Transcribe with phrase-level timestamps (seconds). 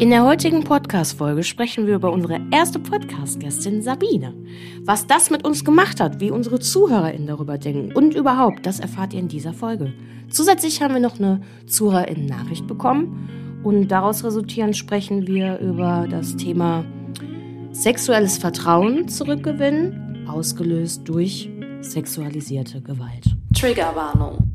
[0.00, 4.34] In der heutigen Podcast-Folge sprechen wir über unsere erste Podcast-Gästin Sabine.
[4.82, 9.14] Was das mit uns gemacht hat, wie unsere ZuhörerInnen darüber denken und überhaupt, das erfahrt
[9.14, 9.92] ihr in dieser Folge.
[10.28, 16.84] Zusätzlich haben wir noch eine ZuhörerInnen-Nachricht bekommen und daraus resultierend sprechen wir über das Thema
[17.70, 21.48] sexuelles Vertrauen zurückgewinnen, ausgelöst durch
[21.82, 23.36] sexualisierte Gewalt.
[23.54, 24.54] Triggerwarnung.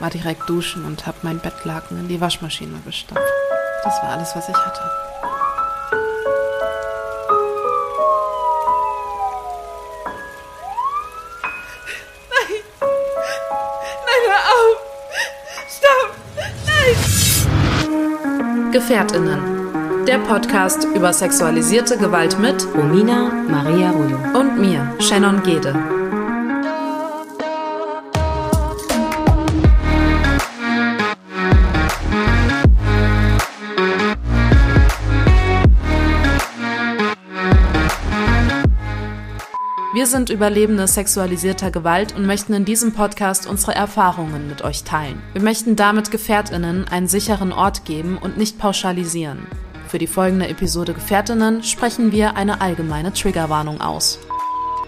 [0.00, 3.22] war direkt duschen und habe mein Bettlaken in die Waschmaschine gestopft.
[3.84, 4.80] Das war alles, was ich hatte.
[12.30, 12.56] Nein!
[14.06, 14.76] Nein, hör auf!
[15.76, 16.10] Stopp!
[18.58, 18.72] Nein!
[18.72, 20.04] Gefährtinnen.
[20.06, 24.18] Der Podcast über sexualisierte Gewalt mit Romina Maria Rullo.
[24.38, 25.95] und mir, Shannon Gede.
[40.06, 45.20] Wir sind Überlebende sexualisierter Gewalt und möchten in diesem Podcast unsere Erfahrungen mit euch teilen.
[45.32, 49.48] Wir möchten damit Gefährtinnen einen sicheren Ort geben und nicht pauschalisieren.
[49.88, 54.20] Für die folgende Episode Gefährtinnen sprechen wir eine allgemeine Triggerwarnung aus.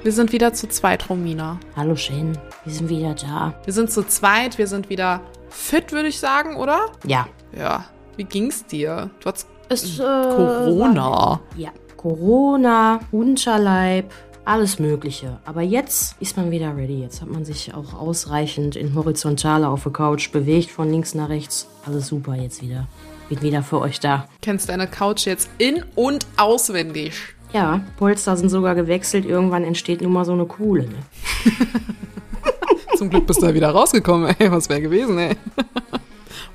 [0.05, 1.58] Wir sind wieder zu zweit, Romina.
[1.74, 3.55] Hallo Shane, wir sind wieder da.
[3.64, 6.92] Wir sind zu zweit, wir sind wieder fit, würde ich sagen, oder?
[7.05, 7.27] Ja.
[7.58, 7.86] Ja.
[8.16, 9.11] Wie ging's dir?
[9.19, 11.41] Du hattest Es, äh, Corona.
[11.56, 14.12] Ja, Corona, Unterleib,
[14.49, 15.39] alles Mögliche.
[15.45, 17.01] Aber jetzt ist man wieder ready.
[17.01, 21.29] Jetzt hat man sich auch ausreichend in Horizontale auf der Couch bewegt, von links nach
[21.29, 21.69] rechts.
[21.85, 22.89] Alles super jetzt wieder.
[23.29, 24.27] Bin wieder für euch da.
[24.41, 27.14] Kennst deine Couch jetzt in- und auswendig.
[27.53, 29.27] Ja, Polster sind sogar gewechselt.
[29.27, 30.85] Irgendwann entsteht nun mal so eine Kuhle.
[30.85, 30.97] Ne?
[32.97, 34.51] Zum Glück bist du da wieder rausgekommen, ey.
[34.51, 35.37] Was wäre gewesen, ey?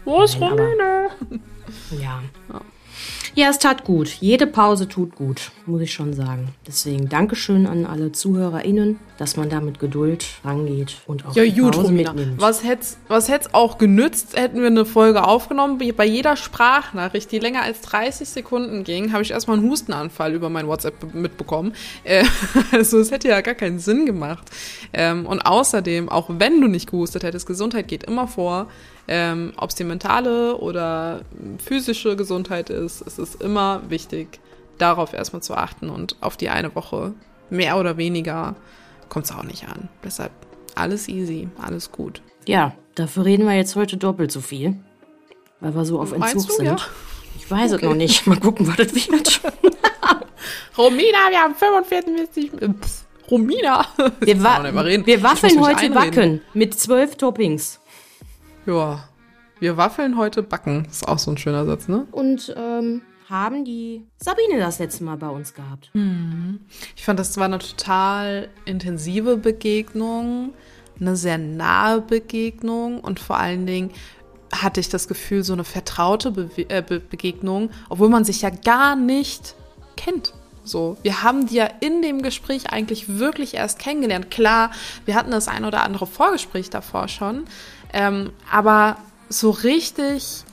[0.04, 1.10] Wo ist Romina?
[2.02, 2.22] Ja.
[3.36, 4.10] Ja, es tat gut.
[4.20, 6.50] Jede Pause tut gut, muss ich schon sagen.
[6.68, 11.52] Deswegen Dankeschön an alle ZuhörerInnen, dass man da mit Geduld rangeht und auch Ja, die
[11.54, 12.14] gut, Pause Romina.
[12.14, 12.40] mitnimmt.
[12.42, 15.80] Was hätte was hätt's auch genützt, hätten wir eine Folge aufgenommen.
[15.80, 20.34] Bei- Bei jeder Sprachnachricht, die länger als 30 Sekunden ging, habe ich erstmal einen Hustenanfall
[20.34, 21.74] über mein WhatsApp mitbekommen.
[22.04, 22.26] Äh,
[22.72, 24.48] also es hätte ja gar keinen Sinn gemacht.
[24.94, 28.68] Ähm, und außerdem, auch wenn du nicht gehustet hättest, Gesundheit geht immer vor.
[29.08, 31.22] Ähm, Ob es die mentale oder
[31.64, 34.40] physische Gesundheit ist, es ist immer wichtig,
[34.78, 37.14] darauf erstmal zu achten und auf die eine Woche
[37.50, 38.56] mehr oder weniger
[39.10, 39.90] kommt es auch nicht an.
[40.04, 40.32] Deshalb
[40.76, 42.22] alles easy, alles gut.
[42.48, 44.76] Ja, dafür reden wir jetzt heute doppelt so viel.
[45.60, 46.66] Weil wir so auf Meinst Entzug du, sind.
[46.66, 46.78] ja?
[47.38, 47.84] Ich weiß Okay.
[47.86, 48.26] es noch nicht.
[48.28, 49.42] Mal gucken, was das wird.
[50.78, 52.52] Romina, wir haben 45.
[52.52, 53.86] Pff, Romina.
[54.22, 55.94] Wir, wa wir waffeln heute einreden.
[55.94, 57.80] backen mit zwölf Toppings.
[58.66, 59.04] Ja.
[59.60, 60.86] Wir waffeln heute backen.
[60.90, 62.06] Ist auch so ein schöner Satz, ne?
[62.12, 65.92] Und ähm, haben die Sabine das letzte Mal bei uns gehabt.
[66.96, 70.54] Ich fand, das war eine total intensive Begegnung,
[71.00, 73.92] eine sehr nahe Begegnung und vor allen Dingen
[74.54, 78.50] hatte ich das Gefühl, so eine vertraute Bewe äh, Be Begegnung, obwohl man sich ja
[78.50, 79.56] gar nicht
[79.98, 80.34] kennt.
[80.64, 84.32] So, wir haben die ja in dem Gespräch eigentlich wirklich erst kennengelernt.
[84.32, 84.72] Klar,
[85.06, 87.46] wir hatten das ein oder andere Vorgespräch davor schon,
[87.94, 88.98] ähm, aber
[89.30, 90.46] so richtig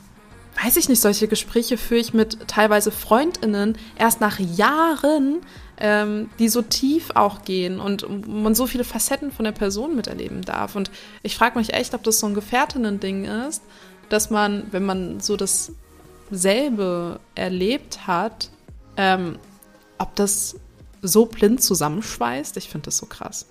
[0.63, 5.41] weiß ich nicht, solche Gespräche führe ich mit teilweise Freundinnen erst nach Jahren,
[5.79, 10.43] ähm, die so tief auch gehen und man so viele Facetten von der Person miterleben
[10.43, 10.77] darf.
[10.77, 10.91] Und
[11.23, 13.63] ich frage mich echt, ob das so ein Gefährtinnen-Ding ist,
[14.09, 18.51] dass man, wenn man so dasselbe erlebt hat,
[18.97, 19.39] ähm,
[19.99, 20.57] ob das
[21.01, 22.57] so blind zusammenschweißt.
[22.59, 23.47] Ich finde das so krass.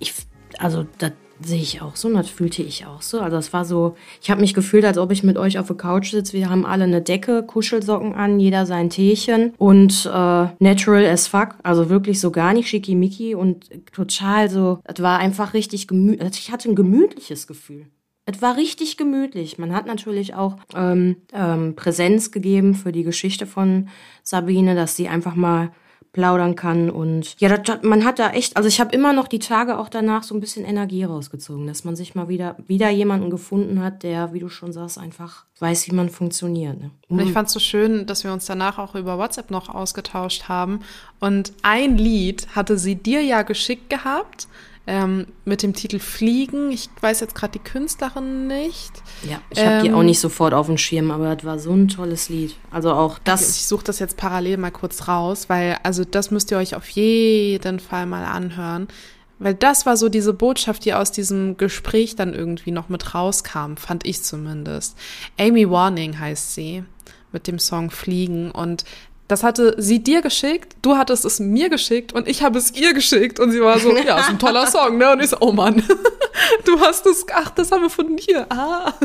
[0.00, 0.14] Ich,
[0.58, 3.20] also, das sehe ich auch so und das fühlte ich auch so.
[3.20, 5.76] Also, es war so, ich habe mich gefühlt, als ob ich mit euch auf der
[5.76, 6.34] Couch sitze.
[6.34, 11.56] Wir haben alle eine Decke, Kuschelsocken an, jeder sein Teechen und äh, natural as fuck.
[11.62, 16.38] Also wirklich so gar nicht schickimicki und total so, es war einfach richtig gemütlich.
[16.38, 17.86] Ich hatte ein gemütliches Gefühl.
[18.26, 19.58] Es war richtig gemütlich.
[19.58, 23.88] Man hat natürlich auch ähm, ähm, Präsenz gegeben für die Geschichte von
[24.22, 25.72] Sabine, dass sie einfach mal
[26.12, 26.90] plaudern kann.
[26.90, 29.88] Und ja, das, man hat da echt, also ich habe immer noch die Tage auch
[29.88, 34.02] danach so ein bisschen Energie rausgezogen, dass man sich mal wieder, wieder jemanden gefunden hat,
[34.02, 36.80] der, wie du schon sagst, einfach weiß, wie man funktioniert.
[36.80, 36.90] Ne?
[37.08, 40.48] Und ich fand es so schön, dass wir uns danach auch über WhatsApp noch ausgetauscht
[40.48, 40.80] haben.
[41.20, 44.48] Und ein Lied hatte sie dir ja geschickt gehabt
[44.86, 46.70] ähm, mit dem Titel Fliegen.
[46.72, 48.90] Ich weiß jetzt gerade die Künstlerin nicht.
[49.22, 51.72] Ja, ich habe ähm, die auch nicht sofort auf dem Schirm, aber das war so
[51.72, 52.56] ein tolles Lied.
[52.70, 53.56] Also auch das.
[53.56, 56.88] Ich suche das jetzt parallel mal kurz raus, weil also das müsst ihr euch auf
[56.88, 58.88] jeden Fall mal anhören.
[59.38, 63.76] Weil das war so diese Botschaft, die aus diesem Gespräch dann irgendwie noch mit rauskam,
[63.76, 64.98] fand ich zumindest.
[65.38, 66.84] Amy Warning heißt sie
[67.32, 68.84] mit dem Song Fliegen und
[69.30, 72.94] das hatte sie dir geschickt, du hattest es mir geschickt und ich habe es ihr
[72.94, 75.12] geschickt und sie war so, ja, ist ein toller Song, ne?
[75.12, 75.76] Und ich so, oh Mann,
[76.64, 78.46] du hast es, ach, das haben wir von dir.
[78.50, 78.92] Ah.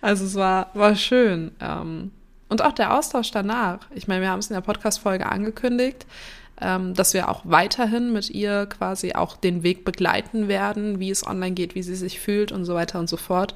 [0.00, 1.50] Also es war, war schön.
[1.60, 2.12] Ähm,
[2.48, 3.80] und auch der Austausch danach.
[3.94, 6.06] Ich meine, wir haben es in der Podcast-Folge angekündigt,
[6.60, 11.26] ähm, dass wir auch weiterhin mit ihr quasi auch den Weg begleiten werden, wie es
[11.26, 13.54] online geht, wie sie sich fühlt und so weiter und so fort.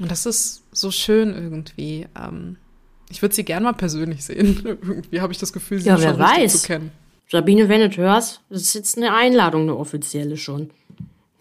[0.00, 2.06] Und das ist so schön irgendwie.
[2.16, 2.56] Ähm,
[3.10, 4.60] ich würde sie gern mal persönlich sehen.
[4.64, 6.62] Irgendwie habe ich das Gefühl, sie ja, schon weiß.
[6.62, 6.90] zu kennen.
[7.28, 10.70] Sabine, wenn du hörst, das ist jetzt eine Einladung, eine offizielle schon.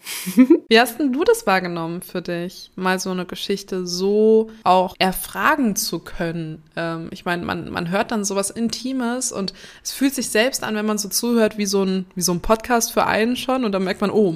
[0.69, 5.75] Wie hast denn du das wahrgenommen für dich, mal so eine Geschichte so auch erfragen
[5.75, 6.63] zu können?
[6.75, 9.53] Ähm, ich meine, man, man hört dann sowas Intimes und
[9.83, 12.41] es fühlt sich selbst an, wenn man so zuhört, wie so ein, wie so ein
[12.41, 14.33] Podcast für einen schon und dann merkt man, oh,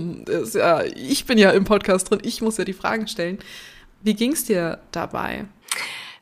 [0.53, 3.39] ja, ich bin ja im Podcast drin, ich muss ja die Fragen stellen.
[4.01, 5.45] Wie ging es dir dabei?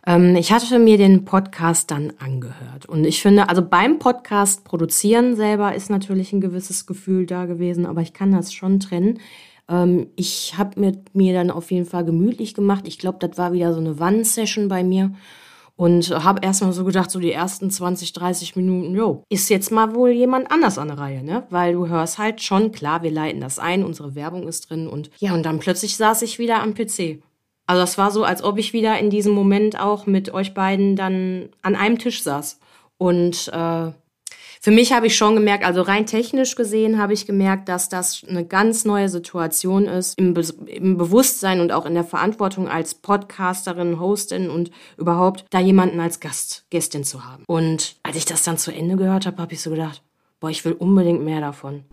[0.08, 2.88] Ähm, ich hatte mir den Podcast dann angehört.
[2.88, 7.86] Und ich finde, also beim Podcast produzieren selber ist natürlich ein gewisses Gefühl da gewesen,
[7.86, 9.20] aber ich kann das schon trennen.
[9.68, 12.88] Ähm, ich habe mit mir dann auf jeden Fall gemütlich gemacht.
[12.88, 15.12] Ich glaube, das war wieder so eine One-Session bei mir.
[15.76, 19.94] Und habe erstmal so gedacht, so die ersten 20, 30 Minuten, jo, ist jetzt mal
[19.94, 21.44] wohl jemand anders an der Reihe, ne?
[21.52, 25.12] Weil du hörst halt schon, klar, wir leiten das ein, unsere Werbung ist drin und
[25.20, 27.22] ja, und dann plötzlich saß ich wieder am PC
[27.68, 30.96] also es war so, als ob ich wieder in diesem Moment auch mit euch beiden
[30.96, 32.60] dann an einem Tisch saß.
[32.98, 33.92] Und äh,
[34.60, 38.24] für mich habe ich schon gemerkt, also rein technisch gesehen habe ich gemerkt, dass das
[38.28, 42.96] eine ganz neue Situation ist im, Be im Bewusstsein und auch in der Verantwortung als
[42.96, 47.44] Podcasterin, Hostin und überhaupt da jemanden als Gast, Gästin zu haben.
[47.48, 50.02] Und als ich das dann zu Ende gehört habe, habe ich so gedacht,
[50.40, 51.84] boah, ich will unbedingt mehr davon.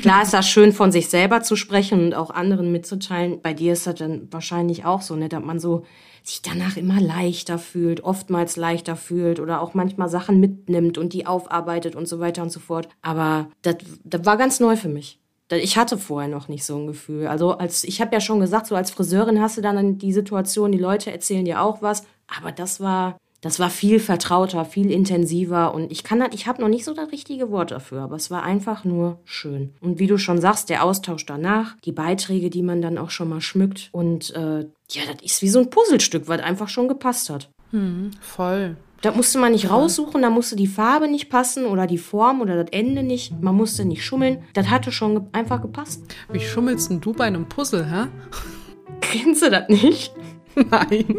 [0.00, 3.40] Klar ist das schön, von sich selber zu sprechen und auch anderen mitzuteilen.
[3.42, 5.84] Bei dir ist das dann wahrscheinlich auch so, ne, dass man so
[6.22, 11.26] sich danach immer leichter fühlt, oftmals leichter fühlt oder auch manchmal Sachen mitnimmt und die
[11.26, 12.88] aufarbeitet und so weiter und so fort.
[13.02, 15.18] Aber das, das war ganz neu für mich.
[15.52, 17.26] Ich hatte vorher noch nicht so ein Gefühl.
[17.26, 20.70] Also als ich habe ja schon gesagt, so als Friseurin hast du dann die Situation,
[20.70, 25.74] die Leute erzählen dir auch was, aber das war das war viel vertrauter, viel intensiver
[25.74, 28.30] und ich kann das, ich habe noch nicht so das richtige Wort dafür, aber es
[28.30, 29.74] war einfach nur schön.
[29.80, 33.28] Und wie du schon sagst, der Austausch danach, die Beiträge, die man dann auch schon
[33.28, 34.60] mal schmückt und äh,
[34.90, 37.50] ja, das ist wie so ein Puzzlestück, was einfach schon gepasst hat.
[37.70, 38.76] Hm, voll.
[39.02, 42.62] Da musste man nicht raussuchen, da musste die Farbe nicht passen oder die Form oder
[42.62, 43.40] das Ende nicht.
[43.40, 44.44] Man musste nicht schummeln.
[44.52, 46.02] Das hatte schon ge einfach gepasst.
[46.30, 48.08] Wie schummelst denn du bei einem Puzzle, hä?
[49.00, 50.12] Kennst du das nicht?
[50.54, 51.16] Nein.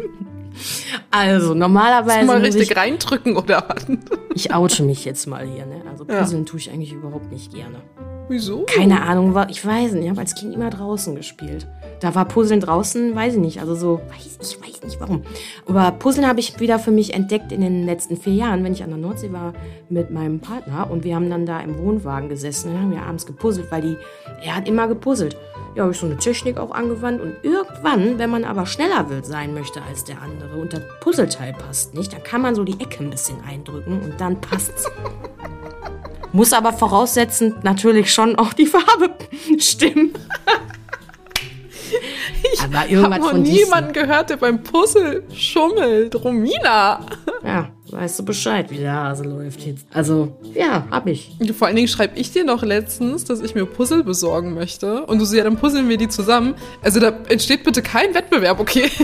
[1.10, 2.26] Also, normalerweise.
[2.26, 3.86] Mal richtig ich, reindrücken oder was?
[4.34, 5.82] Ich oute mich jetzt mal hier, ne?
[5.90, 6.50] Also, Puzzeln ja.
[6.50, 7.82] tue ich eigentlich überhaupt nicht gerne.
[8.28, 8.64] Wieso?
[8.66, 10.04] Keine Ahnung, ich weiß nicht.
[10.04, 11.66] Ich habe als Kind immer draußen gespielt.
[12.00, 13.60] Da war Puzzeln draußen, weiß ich nicht.
[13.60, 15.22] Also so, weiß, ich weiß nicht warum.
[15.66, 18.82] Aber Puzzeln habe ich wieder für mich entdeckt in den letzten vier Jahren, wenn ich
[18.82, 19.52] an der Nordsee war
[19.88, 22.72] mit meinem Partner und wir haben dann da im Wohnwagen gesessen.
[22.72, 23.96] Dann haben wir abends gepuzzelt, weil die,
[24.42, 25.36] er hat immer gepuzzelt.
[25.74, 29.24] Ja, habe ich so eine Technik auch angewandt und irgendwann, wenn man aber schneller will
[29.24, 32.78] sein möchte als der andere und das Puzzleteil passt nicht, dann kann man so die
[32.78, 34.84] Ecke ein bisschen eindrücken und dann passt's.
[36.32, 39.10] Muss aber voraussetzen, natürlich schon auch die Farbe
[39.58, 40.12] stimmen.
[42.52, 46.14] Ich habe noch niemanden gehört, der beim Puzzle schummelt.
[46.14, 47.06] Romina.
[47.44, 49.86] Ja, weißt du Bescheid, wie der Hase läuft jetzt.
[49.92, 51.36] Also, ja, hab ich.
[51.56, 55.04] Vor allen Dingen schreibe ich dir noch letztens, dass ich mir Puzzle besorgen möchte.
[55.06, 56.54] Und du so, ja, dann puzzeln wir die zusammen.
[56.82, 58.90] Also da entsteht bitte kein Wettbewerb, okay?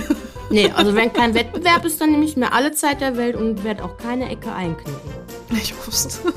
[0.50, 3.64] Nee, also wenn kein Wettbewerb ist, dann nehme ich mir alle Zeit der Welt und
[3.64, 4.94] werde auch keine Ecke einknicken.
[5.50, 6.32] Ich wusste.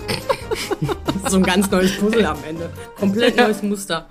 [1.30, 2.70] so ein ganz neues Puzzle am Ende.
[3.00, 4.08] Komplett neues Muster.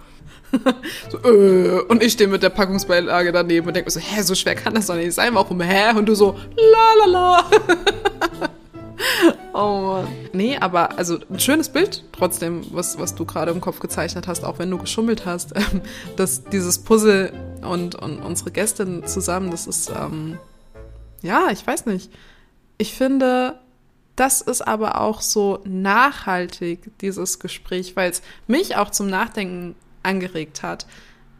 [1.10, 4.34] So, äh, und ich stehe mit der Packungsbeilage daneben und denke mir so, hä, so
[4.34, 5.34] schwer kann das doch nicht sein.
[5.34, 5.96] Warum, hä?
[5.96, 7.50] Und du so, la la la.
[9.52, 10.08] oh Mann.
[10.32, 14.44] Nee, aber also ein schönes Bild trotzdem, was, was du gerade im Kopf gezeichnet hast,
[14.44, 15.54] auch wenn du geschummelt hast.
[15.60, 15.82] Ähm,
[16.16, 20.38] dass dieses Puzzle und, und unsere Gästin zusammen, das ist, ähm,
[21.20, 22.10] ja, ich weiß nicht.
[22.78, 23.58] Ich finde,
[24.16, 30.62] das ist aber auch so nachhaltig, dieses Gespräch, weil es mich auch zum Nachdenken angeregt
[30.62, 30.86] hat.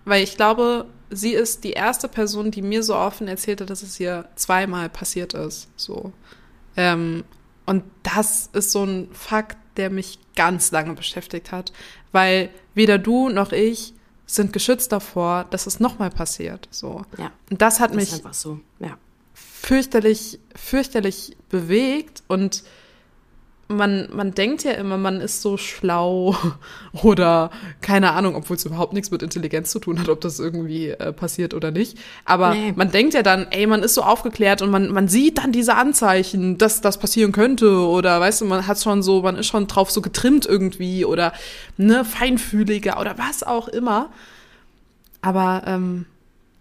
[0.05, 3.99] Weil ich glaube, sie ist die erste Person, die mir so offen erzählte, dass es
[4.01, 5.69] ihr zweimal passiert ist.
[5.77, 6.13] So.
[6.77, 7.25] Ähm,
[7.67, 11.73] und das ist so ein Fakt, der mich ganz lange beschäftigt hat,
[12.13, 13.95] weil weder du noch ich
[14.27, 16.69] sind geschützt davor, dass es nochmal passiert.
[16.71, 17.03] So.
[17.19, 17.33] Ja.
[17.51, 18.61] Und das hat Das mich so.
[18.79, 18.97] Ja.
[19.35, 22.63] fürchterlich, fürchterlich bewegt und
[23.71, 26.37] man, man denkt ja immer, man ist so schlau
[27.03, 27.51] oder
[27.81, 31.13] keine Ahnung, obwohl es überhaupt nichts mit Intelligenz zu tun hat, ob das irgendwie äh,
[31.13, 31.97] passiert oder nicht.
[32.25, 32.73] Aber Nee.
[32.77, 35.77] man denkt ja dann, ey, man ist so aufgeklärt und man, man sieht dann diese
[35.77, 39.67] Anzeichen, dass das passieren könnte oder weißt du, man hat schon so, man ist schon
[39.69, 41.33] drauf so getrimmt irgendwie oder
[41.77, 44.11] ne, feinfühliger oder was auch immer.
[45.23, 46.07] Aber ähm,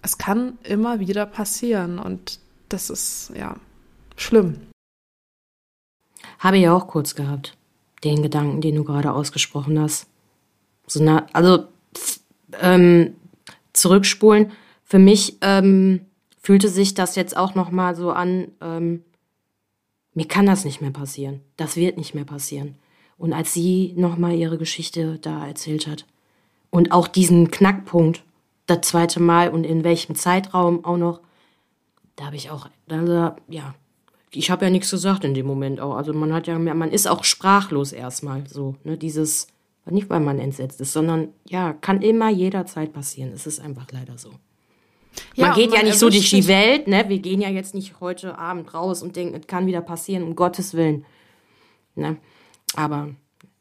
[0.02, 2.40] es kann immer wieder passieren und
[2.70, 3.56] das ist ja
[4.16, 4.69] schlimm.
[6.40, 7.56] Habe ich ja auch kurz gehabt.
[8.04, 10.08] Den Gedanken, den du gerade ausgesprochen hast.
[10.88, 11.66] So na, also
[12.62, 13.14] ähm,
[13.74, 14.52] zurückspulen.
[14.84, 16.02] Für mich ähm,
[16.42, 18.48] fühlte sich das jetzt auch noch mal so an.
[18.62, 19.04] Ähm,
[20.14, 21.42] mir kann das nicht mehr passieren.
[21.58, 22.76] Das wird nicht mehr passieren.
[23.18, 26.06] Und als sie noch mal ihre Geschichte da erzählt hat
[26.70, 28.24] und auch diesen Knackpunkt,
[28.66, 31.20] das zweite Mal und in welchem Zeitraum auch noch,
[32.16, 33.76] da habe ich auch, da, ja,
[34.32, 35.96] ich habe ja nichts gesagt in dem Moment auch.
[35.96, 39.48] Also man hat ja, man ist auch sprachlos erstmal so, ne, dieses,
[39.86, 43.32] nicht weil man entsetzt ist, sondern ja, kann immer jederzeit passieren.
[43.34, 44.32] Es ist einfach leider so.
[45.36, 47.06] man und geht ja nicht so durch die Welt, ne?
[47.08, 50.36] Wir gehen ja jetzt nicht heute Abend raus und denken, es kann wieder passieren, um
[50.36, 51.06] Gottes Willen.
[51.96, 52.18] Ne?
[52.76, 53.10] Aber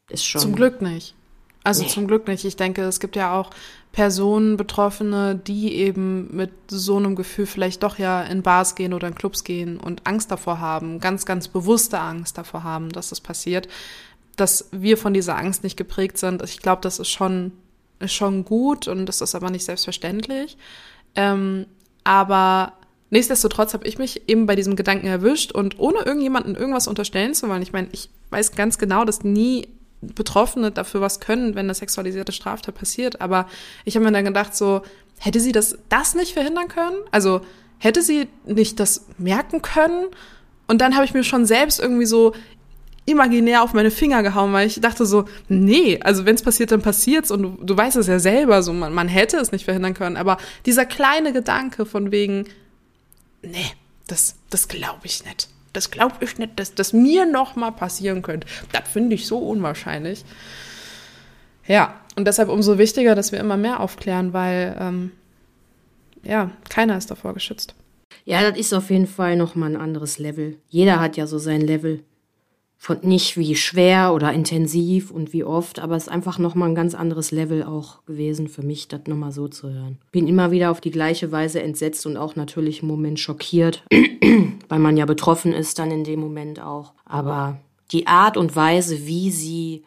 [0.09, 0.41] ist schon.
[0.41, 1.15] Zum Glück nicht.
[1.63, 1.89] Also Nee.
[1.89, 2.45] zum Glück nicht.
[2.45, 3.49] Ich denke, es gibt ja auch
[3.91, 9.07] Personen, Betroffene, die eben mit so einem Gefühl vielleicht doch ja in Bars gehen oder
[9.07, 13.19] in Clubs gehen und Angst davor haben, ganz, ganz bewusste Angst davor haben, dass das
[13.19, 13.67] passiert.
[14.35, 17.51] Dass wir von dieser Angst nicht geprägt sind, ich glaube, das ist schon,
[17.99, 20.57] ist schon gut und das ist aber nicht selbstverständlich.
[21.15, 21.65] Ähm,
[22.03, 22.73] aber
[23.09, 27.49] nichtsdestotrotz habe ich mich eben bei diesem Gedanken erwischt und ohne irgendjemanden irgendwas unterstellen zu
[27.49, 27.63] wollen.
[27.63, 29.67] Ich meine, ich weiß ganz genau, dass nie
[30.01, 33.21] Betroffene dafür was können, wenn eine sexualisierte Straftat passiert.
[33.21, 33.47] Aber
[33.85, 34.81] ich habe mir dann gedacht, so,
[35.19, 36.97] hätte sie das, das nicht verhindern können?
[37.11, 37.41] Also
[37.77, 40.07] hätte sie nicht das merken können?
[40.67, 42.33] Und dann habe ich mir schon selbst irgendwie so
[43.05, 46.81] imaginär auf meine Finger gehauen, weil ich dachte so, nee, also wenn es passiert, dann
[46.81, 49.95] passiert's und du, du weißt es ja selber, so man, man hätte es nicht verhindern
[49.95, 52.45] können, aber dieser kleine Gedanke von wegen,
[53.41, 53.71] nee,
[54.07, 55.49] das, das glaube ich nicht.
[55.79, 58.45] Das glaube ich nicht, dass das mir noch mal passieren könnte.
[58.73, 60.25] Das finde ich so unwahrscheinlich.
[61.65, 65.13] Ja, und deshalb umso wichtiger, dass wir immer mehr aufklären, weil ähm,
[66.21, 67.75] ja, keiner ist davor geschützt.
[68.25, 70.57] Ja, das ist auf jeden Fall nochmal ein anderes Level.
[70.67, 72.03] Jeder hat ja so sein Level.
[72.81, 76.75] Von nicht wie schwer oder intensiv und wie oft, aber es ist einfach nochmal ein
[76.75, 79.97] ganz anderes Level auch gewesen für mich, das nochmal so zu hören.
[80.13, 83.83] Bin immer wieder auf die gleiche Weise entsetzt und auch natürlich im Moment schockiert,
[84.69, 86.93] weil man ja betroffen ist dann in dem Moment auch.
[87.03, 87.59] Aber
[87.91, 89.83] die Art und Weise, wie sie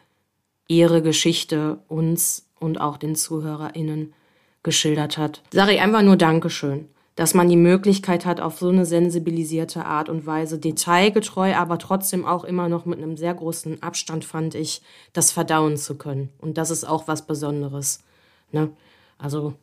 [0.67, 4.13] ihre Geschichte uns und auch den ZuhörerInnen
[4.61, 6.89] geschildert hat, sage ich einfach nur Dankeschön.
[7.15, 12.25] Dass man die Möglichkeit hat, auf so eine sensibilisierte Art und Weise, detailgetreu, aber trotzdem
[12.25, 14.81] auch immer noch mit einem sehr großen Abstand, fand ich,
[15.13, 16.29] das verdauen zu können.
[16.39, 18.03] Und das ist auch was Besonderes.
[18.51, 18.71] Ne?
[19.19, 19.53] Also,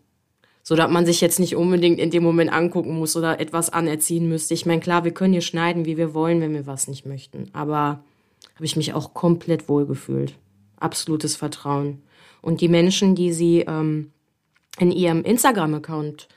[0.62, 4.28] so dass man sich jetzt nicht unbedingt in dem Moment angucken muss oder etwas anerziehen
[4.28, 4.54] müsste.
[4.54, 7.50] Ich meine, klar, wir können hier schneiden, wie wir wollen, wenn wir was nicht möchten.
[7.52, 8.04] Aber
[8.54, 10.35] habe ich mich auch komplett wohlgefühlt.
[10.78, 12.02] Absolutes Vertrauen.
[12.42, 14.12] Und die Menschen, die sie ähm,
[14.78, 16.28] in ihrem Instagram-Account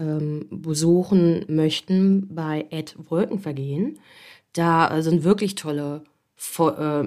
[0.00, 3.98] ähm, besuchen möchten bei Ed Wolkenvergehen,
[4.52, 6.02] da sind wirklich tolle,
[6.58, 7.04] äh,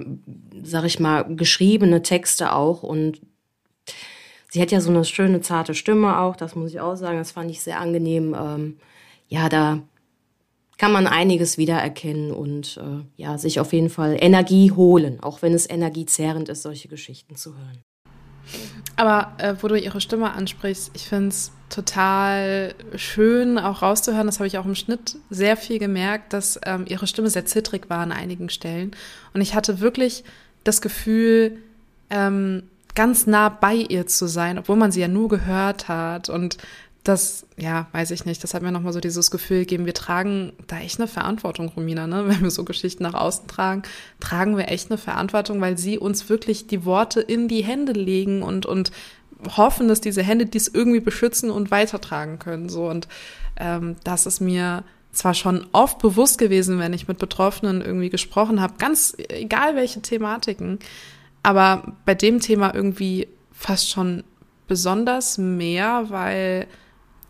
[0.62, 3.20] sag ich mal, geschriebene Texte auch und
[4.50, 7.32] sie hat ja so eine schöne, zarte Stimme auch, das muss ich auch sagen, das
[7.32, 8.34] fand ich sehr angenehm.
[8.38, 8.78] Ähm,
[9.28, 9.82] ja, da
[10.78, 15.54] kann man einiges wiedererkennen und äh, ja, sich auf jeden Fall Energie holen, auch wenn
[15.54, 17.82] es energiezehrend ist, solche Geschichten zu hören.
[18.96, 24.26] Aber äh, wo du ihre Stimme ansprichst, ich finde es total schön, auch rauszuhören.
[24.26, 27.90] Das habe ich auch im Schnitt sehr viel gemerkt, dass ähm, ihre Stimme sehr zittrig
[27.90, 28.92] war an einigen Stellen.
[29.32, 30.22] Und ich hatte wirklich
[30.62, 31.58] das Gefühl,
[32.10, 32.62] ähm,
[32.94, 36.28] ganz nah bei ihr zu sein, obwohl man sie ja nur gehört hat.
[36.28, 36.58] Und
[37.04, 40.54] das, ja, weiß ich nicht, das hat mir nochmal so dieses Gefühl gegeben, wir tragen
[40.66, 42.24] da echt eine Verantwortung, Romina, ne?
[42.28, 43.82] Wenn wir so Geschichten nach außen tragen,
[44.20, 48.42] tragen wir echt eine Verantwortung, weil sie uns wirklich die Worte in die Hände legen
[48.42, 48.90] und, und
[49.56, 52.70] hoffen, dass diese Hände dies irgendwie beschützen und weitertragen können.
[52.70, 53.06] So und
[53.56, 54.82] ähm, das ist mir
[55.12, 60.00] zwar schon oft bewusst gewesen, wenn ich mit Betroffenen irgendwie gesprochen habe, ganz egal welche
[60.00, 60.78] Thematiken,
[61.42, 64.24] aber bei dem Thema irgendwie fast schon
[64.66, 66.66] besonders mehr, weil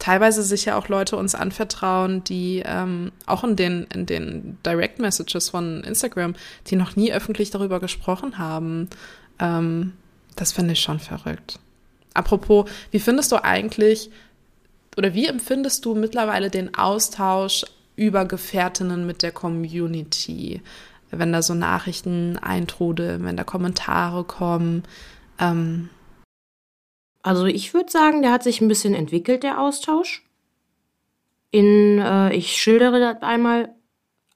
[0.04, 4.98] teilweise sich ja auch Leute uns anvertrauen, die ähm, auch in den, in den Direct
[4.98, 6.34] Messages von Instagram,
[6.66, 8.90] die noch nie öffentlich darüber gesprochen haben.
[9.38, 9.94] Ähm,
[10.36, 11.58] das finde ich schon verrückt.
[12.12, 14.10] Apropos, wie findest du eigentlich
[14.98, 17.64] oder wie empfindest du mittlerweile den Austausch
[17.96, 20.60] über Gefährtinnen mit der Community?
[21.12, 24.82] Wenn da so Nachrichten eintrudeln, wenn da Kommentare kommen.
[25.38, 25.88] Ähm,
[27.24, 30.22] also ich würde sagen, der hat sich ein bisschen entwickelt, der Austausch.
[31.50, 33.74] In, äh, ich schildere das einmal,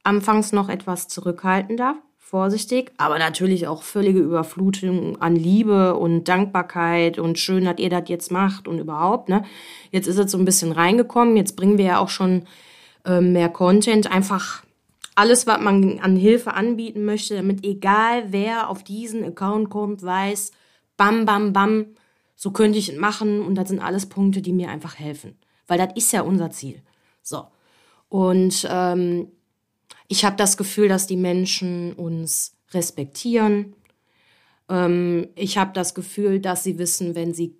[0.05, 7.39] anfangs noch etwas zurückhaltender, vorsichtig, aber natürlich auch völlige Überflutung an Liebe und Dankbarkeit und
[7.39, 9.45] schön, dass ihr das jetzt macht und überhaupt, ne?
[9.91, 12.45] Jetzt ist es so ein bisschen reingekommen, jetzt bringen wir ja auch schon
[13.05, 14.63] äh, mehr Content, einfach
[15.15, 20.53] alles, was man an Hilfe anbieten möchte, damit egal wer auf diesen Account kommt, weiß,
[20.97, 21.87] bam, bam, bam,
[22.41, 25.37] so könnte ich es machen und das sind alles Punkte, die mir einfach helfen.
[25.67, 26.81] Weil das ist ja unser Ziel.
[27.21, 27.49] So.
[28.09, 29.33] Und ähm,
[30.07, 33.75] ich habe das Gefühl, dass die Menschen uns respektieren.
[34.69, 37.57] Ähm, ich habe das Gefühl, dass sie wissen, wenn sie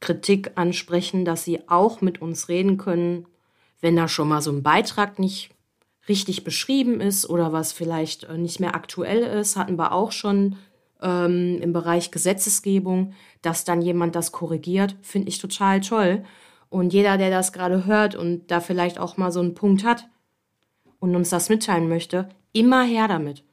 [0.00, 3.28] Kritik ansprechen, dass sie auch mit uns reden können,
[3.80, 5.50] wenn da schon mal so ein Beitrag nicht
[6.08, 10.56] richtig beschrieben ist oder was vielleicht äh, nicht mehr aktuell ist, hatten wir auch schon
[11.04, 16.24] ähm, im Bereich Gesetzesgebung, dass dann jemand das korrigiert, finde ich total toll.
[16.70, 20.08] Und jeder, der das gerade hört und da vielleicht auch mal so einen Punkt hat
[20.98, 23.44] und uns das mitteilen möchte, immer her damit.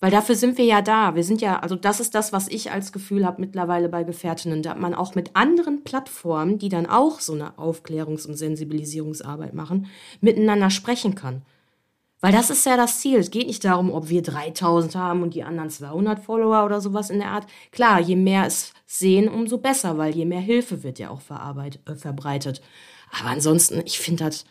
[0.00, 1.14] Weil dafür sind wir ja da.
[1.14, 4.62] Wir sind ja, also das ist das, was ich als Gefühl habe mittlerweile bei Gefährtinnen,
[4.62, 9.86] da man auch mit anderen Plattformen, die dann auch so eine Aufklärungs- und Sensibilisierungsarbeit machen,
[10.22, 11.42] miteinander sprechen kann.
[12.20, 13.18] Weil das ist ja das Ziel.
[13.18, 17.08] Es geht nicht darum, ob wir 3000 haben und die anderen 200 Follower oder sowas
[17.08, 17.46] in der Art.
[17.72, 21.94] Klar, je mehr es sehen, umso besser, weil je mehr Hilfe wird ja auch äh,
[21.94, 22.60] verbreitet.
[23.18, 24.44] Aber ansonsten, ich finde, das,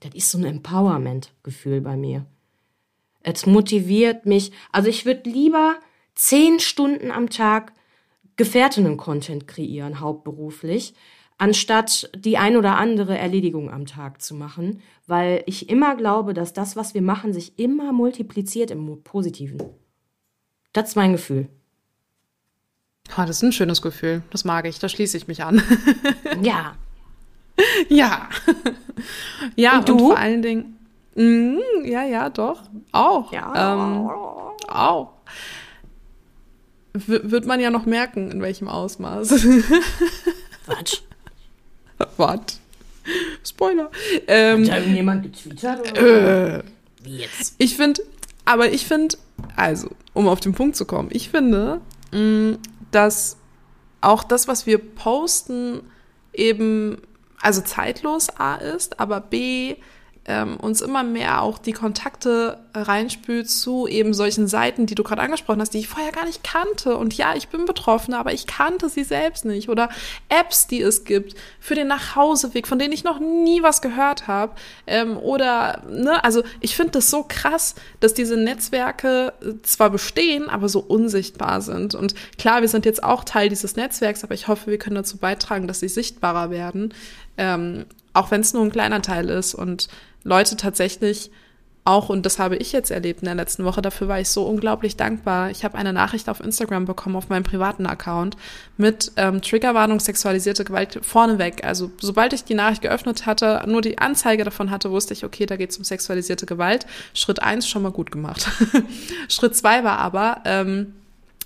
[0.00, 2.26] das ist so ein Empowerment-Gefühl bei mir.
[3.22, 4.52] Es motiviert mich.
[4.70, 5.76] Also ich würde lieber
[6.14, 7.72] zehn Stunden am Tag
[8.36, 10.94] Gefährtinnen-Content kreieren, hauptberuflich,
[11.38, 16.52] anstatt die ein oder andere Erledigung am Tag zu machen, weil ich immer glaube, dass
[16.52, 19.62] das, was wir machen, sich immer multipliziert im Positiven.
[20.72, 21.48] Das ist mein Gefühl.
[23.12, 24.22] Oh, das ist ein schönes Gefühl.
[24.30, 24.78] Das mag ich.
[24.78, 25.62] Da schließe ich mich an.
[26.42, 26.74] ja.
[27.88, 28.28] Ja.
[29.56, 29.92] ja, und, du?
[29.94, 30.78] und vor allen Dingen.
[31.14, 32.62] Mm, ja, ja, doch.
[32.92, 33.32] Auch.
[33.32, 33.74] Ja.
[33.74, 34.10] Ähm,
[34.68, 35.12] auch.
[36.92, 39.30] W wird man ja noch merken, in welchem Ausmaß.
[40.66, 41.02] Was?
[42.16, 42.60] Was?
[43.44, 43.90] Spoiler.
[44.26, 45.92] Ähm, Hat irgendjemand getwittert?
[45.92, 46.58] Oder?
[46.58, 46.62] Äh,
[47.02, 47.54] Wie jetzt?
[47.58, 48.02] Ich finde,
[48.44, 49.16] aber ich finde,
[49.54, 51.80] also, um auf den Punkt zu kommen, ich finde,
[52.12, 52.58] mh, mm,
[52.90, 53.36] dass
[54.00, 55.82] auch das, was wir posten,
[56.32, 56.98] eben,
[57.40, 59.76] also zeitlos A ist, aber B,
[60.28, 65.22] ähm, uns immer mehr auch die Kontakte reinspült zu eben solchen Seiten, die du gerade
[65.22, 66.96] angesprochen hast, die ich vorher gar nicht kannte.
[66.96, 69.68] Und ja, ich bin betroffen, aber ich kannte sie selbst nicht.
[69.68, 69.88] Oder
[70.28, 74.54] Apps, die es gibt für den Nachhauseweg, von denen ich noch nie was gehört habe.
[74.88, 80.68] Ähm, oder, ne, also ich finde das so krass, dass diese Netzwerke zwar bestehen, aber
[80.68, 81.94] so unsichtbar sind.
[81.94, 85.18] Und klar, wir sind jetzt auch Teil dieses Netzwerks, aber ich hoffe, wir können dazu
[85.18, 86.92] beitragen, dass sie sichtbarer werden.
[87.38, 87.84] Ähm,
[88.16, 89.88] auch wenn es nur ein kleiner Teil ist und
[90.26, 91.30] Leute tatsächlich
[91.84, 94.42] auch, und das habe ich jetzt erlebt in der letzten Woche, dafür war ich so
[94.42, 95.52] unglaublich dankbar.
[95.52, 98.36] Ich habe eine Nachricht auf Instagram bekommen, auf meinem privaten Account,
[98.76, 101.64] mit ähm, Triggerwarnung sexualisierte Gewalt vorneweg.
[101.64, 105.46] Also sobald ich die Nachricht geöffnet hatte, nur die Anzeige davon hatte, wusste ich, okay,
[105.46, 106.86] da geht es um sexualisierte Gewalt.
[107.14, 108.48] Schritt eins schon mal gut gemacht.
[109.28, 110.92] Schritt zwei war aber, ähm,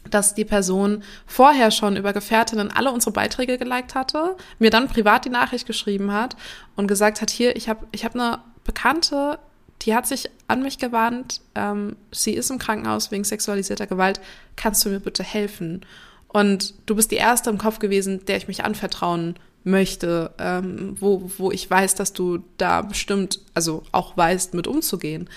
[0.08, 5.26] dass die Person vorher schon über Gefährtinnen alle unsere Beiträge geliked hatte, mir dann privat
[5.26, 6.36] die Nachricht geschrieben hat
[6.76, 8.38] und gesagt hat, hier, ich habe ich hab eine
[8.72, 9.40] Bekannte,
[9.82, 14.20] die hat sich an mich gewandt, ähm, sie ist im Krankenhaus wegen sexualisierter Gewalt,
[14.54, 15.84] kannst du mir bitte helfen?
[16.28, 21.32] Und du bist die Erste im Kopf gewesen, der ich mich anvertrauen möchte, ähm, wo,
[21.36, 25.28] wo ich weiß, dass du da bestimmt, also auch weißt, mit umzugehen.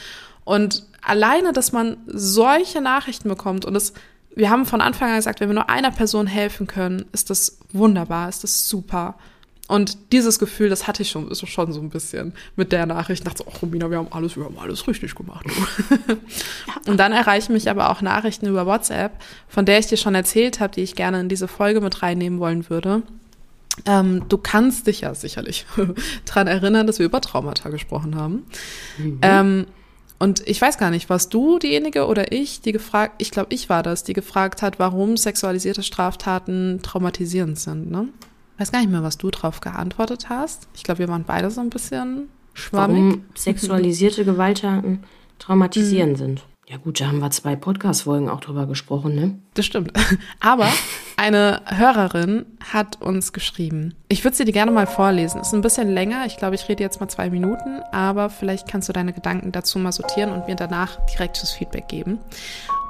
[0.43, 3.93] Und alleine, dass man solche Nachrichten bekommt und es,
[4.35, 7.57] wir haben von Anfang an gesagt, wenn wir nur einer Person helfen können, ist das
[7.71, 9.15] wunderbar, ist das super.
[9.73, 13.21] Und dieses Gefühl, das hatte ich schon, schon so ein bisschen mit der Nachricht.
[13.21, 15.47] Ich dachte so, ach Romina, wir haben alles, wir haben alles richtig gemacht.
[16.86, 19.13] und dann erreichen mich aber auch Nachrichten über WhatsApp,
[19.47, 22.39] von der ich dir schon erzählt habe, die ich gerne in diese Folge mit reinnehmen
[22.39, 23.01] wollen würde.
[23.88, 25.65] Ähm, du kannst dich ja sicherlich
[26.25, 28.45] daran erinnern, dass wir über Traumata gesprochen haben.
[28.99, 29.19] Mhm.
[29.23, 29.65] Ähm,
[30.19, 33.69] und ich weiß gar nicht, warst du diejenige oder ich, die gefragt, ich glaube, ich
[33.69, 38.09] war das, die gefragt hat, warum sexualisierte Straftaten traumatisierend sind, ne?
[38.63, 40.69] Weiß gar nicht mehr, was du drauf geantwortet hast.
[40.73, 42.95] Ich glaube, wir waren beide so ein bisschen schwammig.
[42.95, 45.04] Warum sexualisierte Gewalttaten
[45.38, 46.17] traumatisierend mhm.
[46.17, 46.43] sind.
[46.69, 49.38] Ja gut, da haben wir zwei Podcast-Folgen auch drüber gesprochen, ne?
[49.56, 49.91] Das stimmt.
[50.39, 50.69] Aber
[51.17, 53.95] eine Hörerin hat uns geschrieben.
[54.08, 55.41] Ich würde sie dir gerne mal vorlesen.
[55.41, 56.26] Ist ein bisschen länger.
[56.26, 59.78] Ich glaube, ich rede jetzt mal zwei Minuten, aber vielleicht kannst du deine Gedanken dazu
[59.78, 62.19] mal sortieren und mir danach direktes Feedback geben.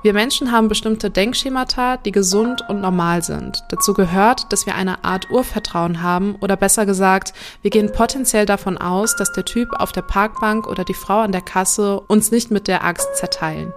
[0.03, 3.63] Wir Menschen haben bestimmte Denkschemata, die gesund und normal sind.
[3.69, 8.77] Dazu gehört, dass wir eine Art Urvertrauen haben oder besser gesagt, wir gehen potenziell davon
[8.77, 12.51] aus, dass der Typ auf der Parkbank oder die Frau an der Kasse uns nicht
[12.51, 13.71] mit der Axt zerteilen.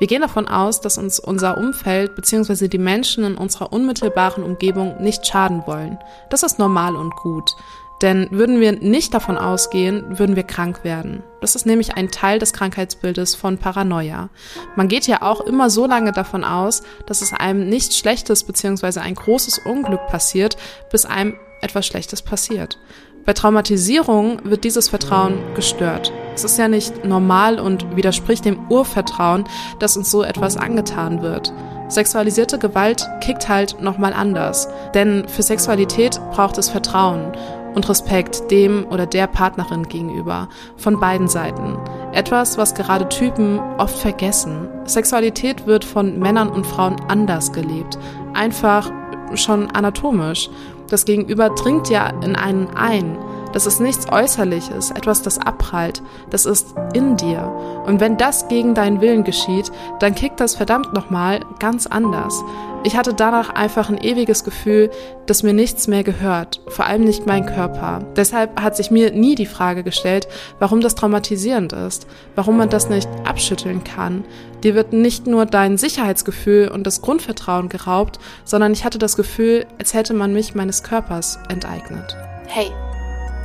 [0.00, 2.66] Wir gehen davon aus, dass uns unser Umfeld bzw.
[2.66, 5.96] die Menschen in unserer unmittelbaren Umgebung nicht schaden wollen.
[6.28, 7.54] Das ist normal und gut.
[8.02, 11.22] Denn würden wir nicht davon ausgehen, würden wir krank werden.
[11.40, 14.28] Das ist nämlich ein Teil des Krankheitsbildes von Paranoia.
[14.76, 19.00] Man geht ja auch immer so lange davon aus, dass es einem nichts Schlechtes bzw.
[19.00, 20.56] ein großes Unglück passiert,
[20.92, 22.78] bis einem etwas Schlechtes passiert.
[23.24, 26.12] Bei Traumatisierung wird dieses Vertrauen gestört.
[26.34, 29.44] Es ist ja nicht normal und widerspricht dem Urvertrauen,
[29.80, 31.52] dass uns so etwas angetan wird.
[31.88, 34.68] Sexualisierte Gewalt kickt halt nochmal anders.
[34.94, 37.32] Denn für Sexualität braucht es Vertrauen
[37.74, 41.78] und Respekt dem oder der Partnerin gegenüber, von beiden Seiten.
[42.12, 44.68] Etwas, was gerade Typen oft vergessen.
[44.84, 47.98] Sexualität wird von Männern und Frauen anders gelebt,
[48.34, 48.90] einfach
[49.34, 50.48] schon anatomisch.
[50.88, 53.18] Das Gegenüber dringt ja in einen ein.
[53.58, 56.00] Das ist nichts Äußerliches, etwas, das abprallt.
[56.30, 57.42] Das ist in dir.
[57.86, 62.44] Und wenn das gegen deinen Willen geschieht, dann kickt das verdammt nochmal ganz anders.
[62.84, 64.92] Ich hatte danach einfach ein ewiges Gefühl,
[65.26, 68.04] dass mir nichts mehr gehört, vor allem nicht mein Körper.
[68.14, 70.28] Deshalb hat sich mir nie die Frage gestellt,
[70.60, 74.24] warum das traumatisierend ist, warum man das nicht abschütteln kann.
[74.62, 79.66] Dir wird nicht nur dein Sicherheitsgefühl und das Grundvertrauen geraubt, sondern ich hatte das Gefühl,
[79.80, 82.16] als hätte man mich meines Körpers enteignet.
[82.46, 82.70] Hey,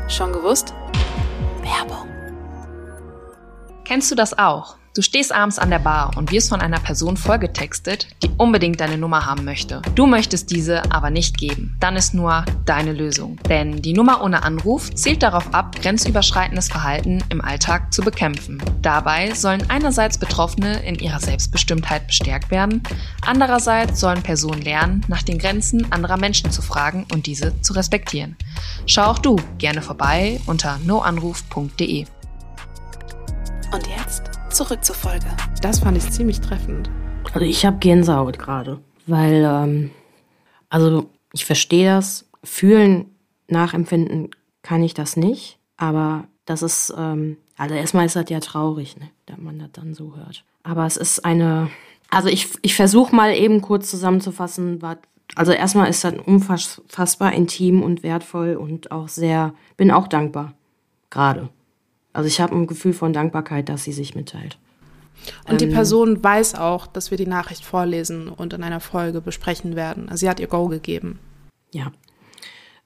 [0.08, 0.74] schon gewusst?
[1.62, 2.08] Werbung.
[3.84, 4.78] Kennst du das auch?
[4.96, 9.00] Du stehst abends an der Bar und wirst von einer Person vollgetextet, die unbedingt deine
[9.00, 9.82] Nummer haben möchte.
[9.96, 11.76] Du möchtest diese aber nicht geben.
[11.80, 13.38] Dann ist nur deine Lösung.
[13.50, 18.62] Denn die Nummer ohne Anruf zielt darauf ab, grenzüberschreitendes Verhalten im Alltag zu bekämpfen.
[18.84, 22.84] Dabei sollen einerseits Betroffene in ihrer Selbstbestimmtheit bestärkt werden,
[23.26, 28.36] andererseits sollen Personen lernen, nach den Grenzen anderer Menschen zu fragen und diese zu respektieren.
[28.86, 32.06] Schau auch du gerne vorbei unter noanruf.de.
[33.72, 35.26] Und jetzt zurück zur Folge.
[35.62, 36.90] Das fand ich ziemlich treffend.
[37.34, 39.92] Also ich habe Gänsehaut gerade, weil, ähm,
[40.70, 42.30] also ich verstehe das.
[42.44, 43.06] Fühlen,
[43.48, 44.30] nachempfinden
[44.62, 49.10] kann ich das nicht, aber das ist, ähm, also erstmal ist das ja traurig, ne,
[49.26, 50.44] dass man das dann so hört.
[50.62, 51.70] Aber es ist eine,
[52.10, 54.98] also ich, ich versuche mal eben kurz zusammenzufassen, was,
[55.36, 60.54] also erstmal ist das unfassbar intim und wertvoll und auch sehr, bin auch dankbar,
[61.10, 61.50] gerade.
[62.14, 64.58] Also ich habe ein Gefühl von Dankbarkeit, dass sie sich mitteilt.
[65.50, 69.22] Und die ähm, Person weiß auch, dass wir die Nachricht vorlesen und in einer Folge
[69.22, 70.10] besprechen werden.
[70.10, 71.20] Also sie hat ihr Go gegeben.
[71.72, 71.92] Ja.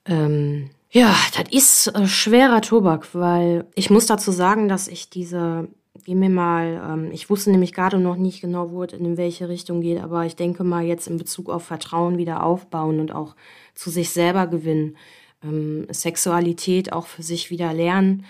[0.06, 5.68] Ähm, ja, das ist äh, schwerer Tobak, weil ich muss dazu sagen, dass ich diese,
[6.06, 9.50] geh mir mal, ähm, ich wusste nämlich gerade noch nicht genau, wo es in welche
[9.50, 13.36] Richtung geht, aber ich denke mal jetzt in Bezug auf Vertrauen wieder aufbauen und auch
[13.76, 14.96] zu sich selber gewinnen,
[15.44, 18.24] ähm, Sexualität auch für sich wieder lernen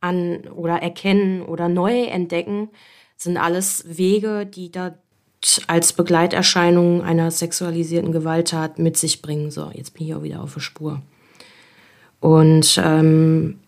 [0.00, 2.70] an oder erkennen oder neu entdecken,
[3.16, 4.94] sind alles Wege, die da
[5.66, 9.50] als Begleiterscheinung einer sexualisierten Gewalttat mit sich bringen.
[9.50, 11.02] So, jetzt bin ich auch wieder auf der Spur.
[12.20, 13.60] Und ähm,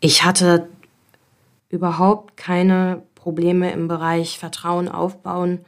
[0.00, 0.68] ich hatte
[1.68, 5.64] überhaupt keine Probleme im Bereich Vertrauen aufbauen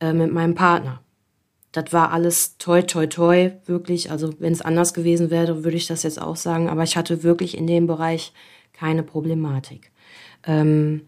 [0.00, 1.00] äh, mit meinem Partner.
[1.72, 4.10] Das war alles toi, toi, toi, wirklich.
[4.10, 6.70] Also, wenn es anders gewesen wäre, würde ich das jetzt auch sagen.
[6.70, 8.32] Aber ich hatte wirklich in dem Bereich
[8.78, 9.90] keine Problematik.
[10.46, 11.02] Ähm,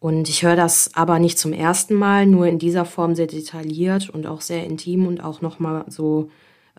[0.00, 4.08] und ich höre das aber nicht zum ersten Mal, nur in dieser Form sehr detailliert
[4.08, 6.30] und auch sehr intim und auch nochmal so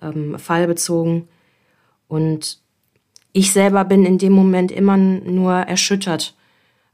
[0.02, 1.28] ähm, fallbezogen.
[2.08, 2.60] Und
[3.34, 6.36] ich selber bin in dem Moment immer nur erschüttert.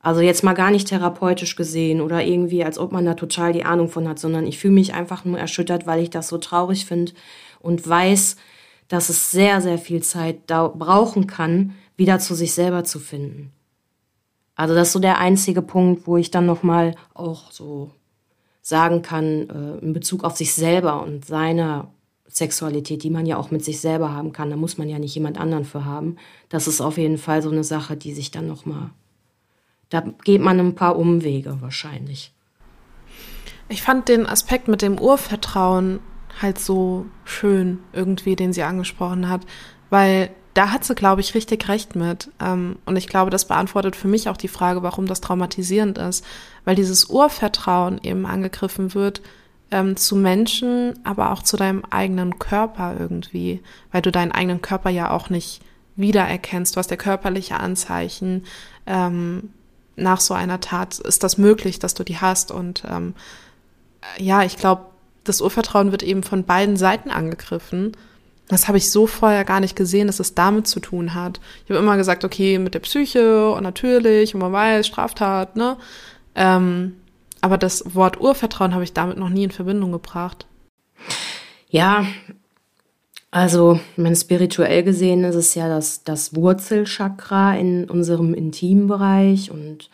[0.02, 3.66] Also jetzt mal gar nicht therapeutisch gesehen oder irgendwie, als ob man da total die
[3.66, 6.86] Ahnung von hat, sondern ich fühle mich einfach nur erschüttert, weil ich das so traurig
[6.86, 7.14] finde
[7.60, 8.36] und weiß,
[8.88, 13.52] dass es sehr, sehr viel Zeit brauchen kann, wieder zu sich selber zu finden.
[14.56, 17.92] Also das ist so der einzige Punkt, wo ich dann nochmal auch so
[18.62, 21.88] sagen kann, äh, in Bezug auf sich selber und seine
[22.28, 24.50] Sexualität, die man ja auch mit sich selber haben kann.
[24.50, 26.18] Da muss man ja nicht jemand anderen für haben.
[26.50, 28.90] Das ist auf jeden Fall so eine Sache, die sich dann noch mal,
[29.90, 32.34] da geht man ein paar Umwege wahrscheinlich.
[33.70, 36.00] Ich fand den Aspekt mit dem Urvertrauen
[36.42, 39.42] halt so schön irgendwie, den sie angesprochen hat,
[39.90, 42.32] weil da hat sie, glaube ich, richtig recht mit.
[42.40, 46.26] Ähm, und ich glaube, das beantwortet für mich auch die Frage, warum das traumatisierend ist,
[46.64, 49.22] weil dieses Urvertrauen eben angegriffen wird
[49.70, 54.90] ähm, zu Menschen, aber auch zu deinem eigenen Körper irgendwie, weil du deinen eigenen Körper
[54.90, 55.62] ja auch nicht
[55.98, 56.76] wiedererkennst.
[56.76, 58.46] Du hast ja körperliche Anzeichen.
[58.86, 59.50] Ähm,
[59.98, 62.52] nach so einer Tat ist das möglich, dass du die hast.
[62.52, 63.14] Und ähm,
[64.18, 64.86] ja, ich glaube,
[65.26, 67.92] das Urvertrauen wird eben von beiden Seiten angegriffen.
[68.48, 71.40] Das habe ich so vorher gar nicht gesehen, dass es damit zu tun hat.
[71.64, 75.78] Ich habe immer gesagt, okay, mit der Psyche und natürlich, und man weiß, Straftat, ne?
[76.36, 76.98] Ähm,
[77.42, 80.46] aber das Wort Urvertrauen habe ich damit noch nie in Verbindung gebracht.
[81.70, 82.06] Ja,
[83.36, 89.90] also, mein spirituell gesehen ist es ja das, das Wurzelchakra in unserem Intimbereich und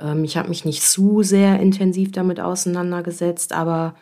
[0.00, 3.94] ähm, ich habe mich nicht zu sehr intensiv damit auseinandergesetzt, aber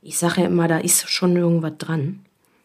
[0.00, 2.20] ich sage ja immer, da ist schon irgendwas dran.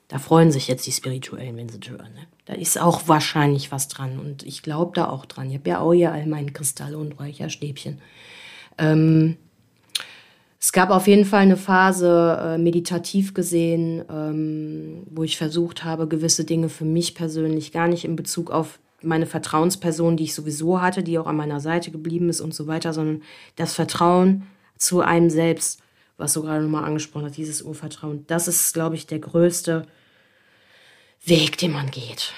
[0.07, 2.13] Da freuen sich jetzt die Spirituellen, wenn sie das hören.
[2.13, 2.27] Ne?
[2.45, 5.49] Da ist auch wahrscheinlich was dran und ich glaube da auch dran.
[5.49, 7.99] Ich habe ja auch hier all meine Kristalle und Räucherstäbchen.
[8.77, 9.37] Ähm,
[10.59, 16.07] es gab auf jeden Fall eine Phase, äh, meditativ gesehen, ähm, wo ich versucht habe,
[16.07, 20.81] gewisse Dinge für mich persönlich gar nicht in Bezug auf meine Vertrauensperson, die ich sowieso
[20.81, 23.21] hatte, die auch an meiner Seite geblieben ist und so weiter, sondern
[23.55, 24.43] das Vertrauen
[24.77, 25.81] zu einem selbst,
[26.17, 28.25] was du gerade nochmal angesprochen hast, dieses Urvertrauen.
[28.27, 29.85] Das ist, glaube ich, der größte
[31.23, 32.33] Weg, den man geht.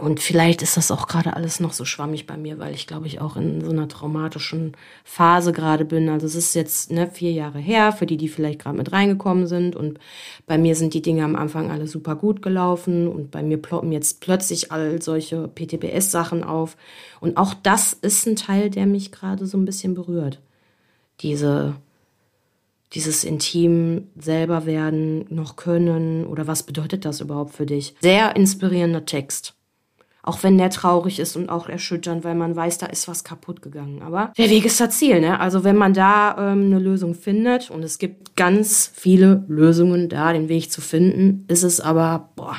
[0.00, 3.06] Und vielleicht ist das auch gerade alles noch so schwammig bei mir, weil ich glaube
[3.06, 6.08] ich auch in so einer traumatischen Phase gerade bin.
[6.08, 9.46] Also es ist jetzt ne, vier Jahre her, für die, die vielleicht gerade mit reingekommen
[9.46, 9.76] sind.
[9.76, 9.98] Und
[10.46, 13.08] bei mir sind die Dinge am Anfang alle super gut gelaufen.
[13.08, 16.76] Und bei mir ploppen jetzt plötzlich all solche PTBS-Sachen auf.
[17.20, 20.40] Und auch das ist ein Teil, der mich gerade so ein bisschen berührt.
[21.20, 21.76] Diese
[22.94, 27.94] dieses intim selber werden noch können oder was bedeutet das überhaupt für dich?
[28.00, 29.54] Sehr inspirierender Text.
[30.22, 33.62] Auch wenn der traurig ist und auch erschütternd, weil man weiß, da ist was kaputt
[33.62, 34.02] gegangen.
[34.02, 35.40] Aber der Weg ist das Ziel, ne?
[35.40, 40.32] Also wenn man da ähm, eine Lösung findet und es gibt ganz viele Lösungen da,
[40.32, 42.56] den Weg zu finden, ist es aber, boah,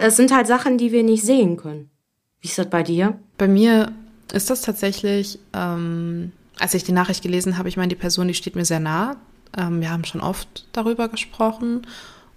[0.00, 1.90] es sind halt Sachen, die wir nicht sehen können.
[2.40, 3.18] Wie ist das bei dir?
[3.36, 3.90] Bei mir
[4.32, 8.34] ist das tatsächlich, ähm, als ich die Nachricht gelesen habe, ich meine, die Person, die
[8.34, 9.16] steht mir sehr nah.
[9.56, 11.86] Ähm, wir haben schon oft darüber gesprochen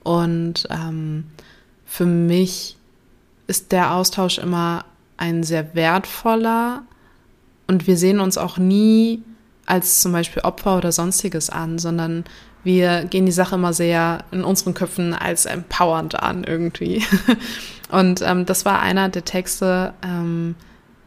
[0.04, 1.26] und ähm,
[1.86, 2.78] für mich
[3.48, 4.86] ist der Austausch immer
[5.18, 6.84] ein sehr wertvoller
[7.68, 9.24] und wir sehen uns auch nie
[9.66, 12.24] als zum Beispiel Opfer oder sonstiges an, sondern
[12.64, 17.04] wir gehen die Sache immer sehr in unseren Köpfen als empowernd an irgendwie.
[17.92, 20.56] Und ähm, das war einer der Texte, ähm,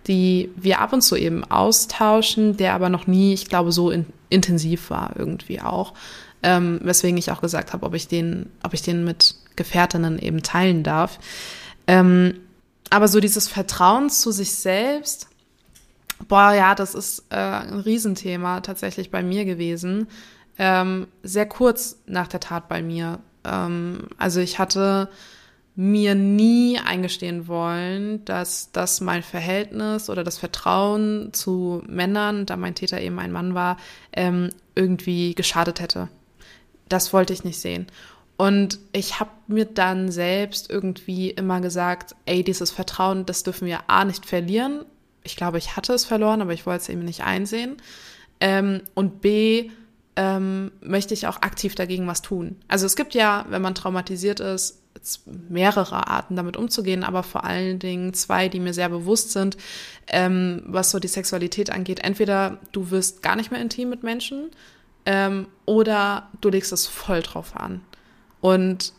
[0.06, 4.06] die wir ab und zu eben austauschen, der aber noch nie, ich glaube, so in,
[4.28, 5.94] intensiv war irgendwie auch.
[6.42, 10.42] Ähm, weswegen ich auch gesagt habe, ob ich den, ob ich den mit Gefährtinnen eben
[10.42, 11.18] teilen darf.
[11.86, 12.34] Ähm,
[12.90, 15.28] aber so dieses Vertrauen zu sich selbst,
[16.28, 20.08] boah, ja, das ist äh, ein Riesenthema tatsächlich bei mir gewesen.
[20.58, 23.20] Ähm, sehr kurz nach der Tat bei mir.
[23.44, 25.08] Ähm, also ich hatte
[25.76, 32.76] mir nie eingestehen wollen, dass das mein Verhältnis oder das Vertrauen zu Männern, da mein
[32.76, 33.76] Täter eben ein Mann war,
[34.12, 36.08] ähm, irgendwie geschadet hätte.
[36.88, 37.88] Das wollte ich nicht sehen.
[38.37, 43.88] Und ich habe mir dann selbst irgendwie immer gesagt, ey, dieses Vertrauen, das dürfen wir
[43.88, 44.84] A nicht verlieren.
[45.22, 47.76] Ich glaube, ich hatte es verloren, aber ich wollte es eben nicht einsehen.
[48.40, 49.70] Ähm, und B,
[50.16, 52.56] ähm, möchte ich auch aktiv dagegen was tun.
[52.68, 54.80] Also es gibt ja, wenn man traumatisiert ist,
[55.48, 59.57] mehrere Arten damit umzugehen, aber vor allen Dingen zwei, die mir sehr bewusst sind,
[60.07, 62.00] ähm, was so die Sexualität angeht.
[62.00, 64.50] Entweder du wirst gar nicht mehr intim mit Menschen
[65.07, 67.80] ähm, oder du legst es voll drauf an.
[68.40, 68.92] Und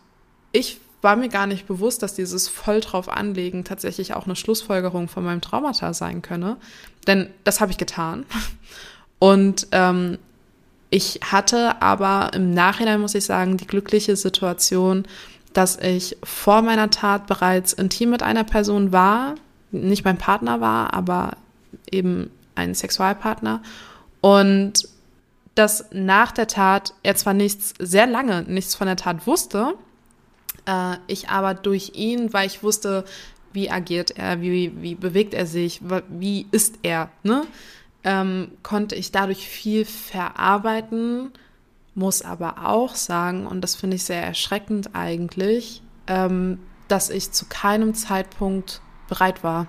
[0.51, 5.07] ich war mir gar nicht bewusst, dass dieses voll drauf anlegen tatsächlich auch eine Schlussfolgerung
[5.07, 6.57] von meinem Traumata sein könne.
[7.05, 8.25] Denn das habe ich getan.
[9.19, 10.17] Und ähm,
[10.89, 15.05] ich hatte aber im Nachhinein, muss ich sagen, die glückliche Situation,
[15.55, 19.35] dass ich vor meiner Tat bereits intim mit einer Person war,
[19.71, 21.37] nicht mein Partner war, aber
[21.89, 23.61] eben ein Sexualpartner.
[24.19, 24.89] Und
[25.55, 29.75] dass nach der Tat er zwar nichts, sehr lange nichts von der Tat wusste,
[30.65, 33.05] äh, ich aber durch ihn, weil ich wusste,
[33.53, 37.43] wie agiert er, wie, wie bewegt er sich, wie ist er, ne?
[38.03, 41.31] Ähm, konnte ich dadurch viel verarbeiten
[41.95, 47.45] muss aber auch sagen, und das finde ich sehr erschreckend eigentlich, ähm, dass ich zu
[47.45, 49.67] keinem Zeitpunkt bereit war,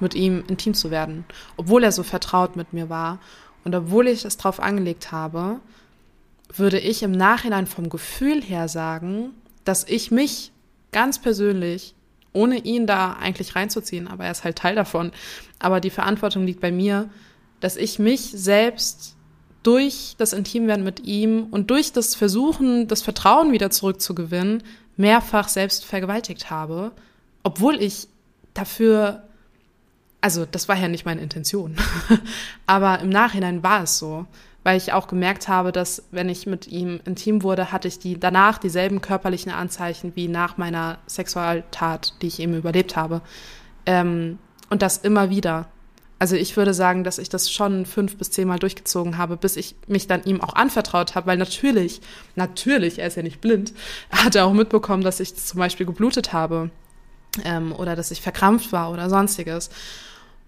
[0.00, 1.24] mit ihm intim zu werden,
[1.56, 3.20] obwohl er so vertraut mit mir war.
[3.64, 5.60] Und obwohl ich es drauf angelegt habe,
[6.52, 9.30] würde ich im Nachhinein vom Gefühl her sagen,
[9.64, 10.52] dass ich mich
[10.90, 11.94] ganz persönlich,
[12.32, 15.12] ohne ihn da eigentlich reinzuziehen, aber er ist halt Teil davon,
[15.60, 17.08] aber die Verantwortung liegt bei mir,
[17.60, 19.16] dass ich mich selbst
[19.62, 24.62] durch das Intimwerden mit ihm und durch das Versuchen, das Vertrauen wieder zurückzugewinnen,
[24.96, 26.92] mehrfach selbst vergewaltigt habe,
[27.42, 28.08] obwohl ich
[28.54, 29.22] dafür,
[30.20, 31.76] also das war ja nicht meine Intention,
[32.66, 34.26] aber im Nachhinein war es so,
[34.64, 38.18] weil ich auch gemerkt habe, dass wenn ich mit ihm intim wurde, hatte ich die
[38.18, 43.22] danach dieselben körperlichen Anzeichen wie nach meiner Sexualtat, die ich eben überlebt habe.
[43.86, 44.38] Ähm,
[44.70, 45.66] und das immer wieder.
[46.22, 49.74] Also ich würde sagen, dass ich das schon fünf bis zehnmal durchgezogen habe, bis ich
[49.88, 52.00] mich dann ihm auch anvertraut habe, weil natürlich,
[52.36, 53.72] natürlich, er ist ja nicht blind,
[54.12, 56.70] hat er auch mitbekommen, dass ich zum Beispiel geblutet habe
[57.44, 59.70] ähm, oder dass ich verkrampft war oder sonstiges.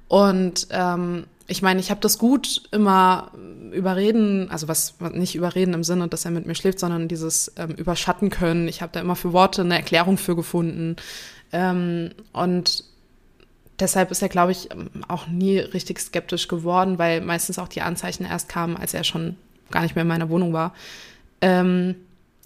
[0.07, 3.33] Und ähm, ich meine, ich habe das gut immer
[3.73, 7.73] überreden, also was nicht überreden im Sinne, dass er mit mir schläft, sondern dieses ähm,
[7.73, 8.69] überschatten können.
[8.69, 10.95] Ich habe da immer für Worte eine Erklärung für gefunden.
[11.51, 12.85] Ähm, und
[13.79, 14.69] deshalb ist er, glaube ich,
[15.09, 19.37] auch nie richtig skeptisch geworden, weil meistens auch die Anzeichen erst kamen, als er schon
[19.71, 20.75] gar nicht mehr in meiner Wohnung war.
[21.41, 21.97] Ähm,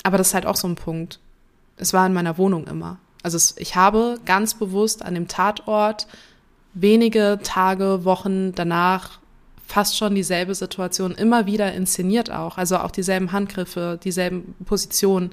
[0.03, 1.21] aber das ist halt auch so ein Punkt.
[1.77, 2.99] Es war in meiner Wohnung immer.
[3.23, 6.07] Also es, ich habe ganz bewusst an dem Tatort
[6.75, 9.19] wenige Tage, Wochen danach
[9.67, 12.57] fast schon dieselbe Situation immer wieder inszeniert auch.
[12.57, 15.33] Also auch dieselben Handgriffe, dieselben Positionen.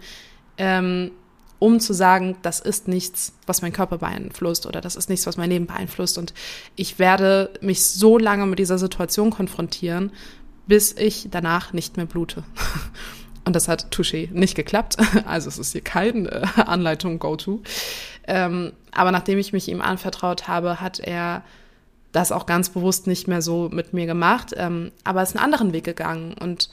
[0.58, 1.12] Ähm,
[1.60, 5.38] um zu sagen, das ist nichts, was mein Körper beeinflusst oder das ist nichts, was
[5.38, 6.18] mein Leben beeinflusst.
[6.18, 6.34] Und
[6.76, 10.12] ich werde mich so lange mit dieser Situation konfrontieren,
[10.68, 12.44] bis ich danach nicht mehr blute.
[13.46, 14.98] Und das hat Touché nicht geklappt.
[15.26, 17.62] Also es ist hier keine äh, Anleitung Go-To.
[18.28, 21.44] Ähm, aber nachdem ich mich ihm anvertraut habe, hat er
[22.12, 24.54] das auch ganz bewusst nicht mehr so mit mir gemacht.
[24.58, 26.70] Ähm, aber ist einen anderen Weg gegangen und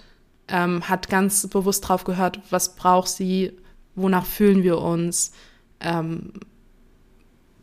[0.48, 3.52] ähm, hat ganz bewusst drauf gehört, was braucht sie,
[3.94, 5.32] wonach fühlen wir uns.
[5.80, 6.32] Ähm,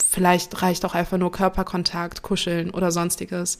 [0.10, 3.60] vielleicht reicht auch einfach nur Körperkontakt, Kuscheln oder sonstiges.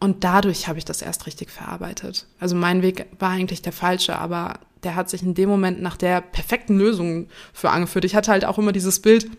[0.00, 2.26] Und dadurch habe ich das erst richtig verarbeitet.
[2.40, 5.96] Also mein Weg war eigentlich der falsche, aber der hat sich in dem Moment nach
[5.96, 8.04] der perfekten Lösung für angeführt.
[8.04, 9.30] Ich hatte halt auch immer dieses Bild,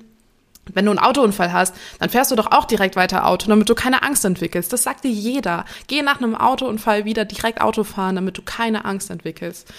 [0.72, 3.76] wenn du einen Autounfall hast, dann fährst du doch auch direkt weiter Auto, damit du
[3.76, 4.72] keine Angst entwickelst.
[4.72, 5.66] Das sagt dir jeder.
[5.88, 9.72] Geh nach einem Autounfall wieder direkt Auto fahren, damit du keine Angst entwickelst.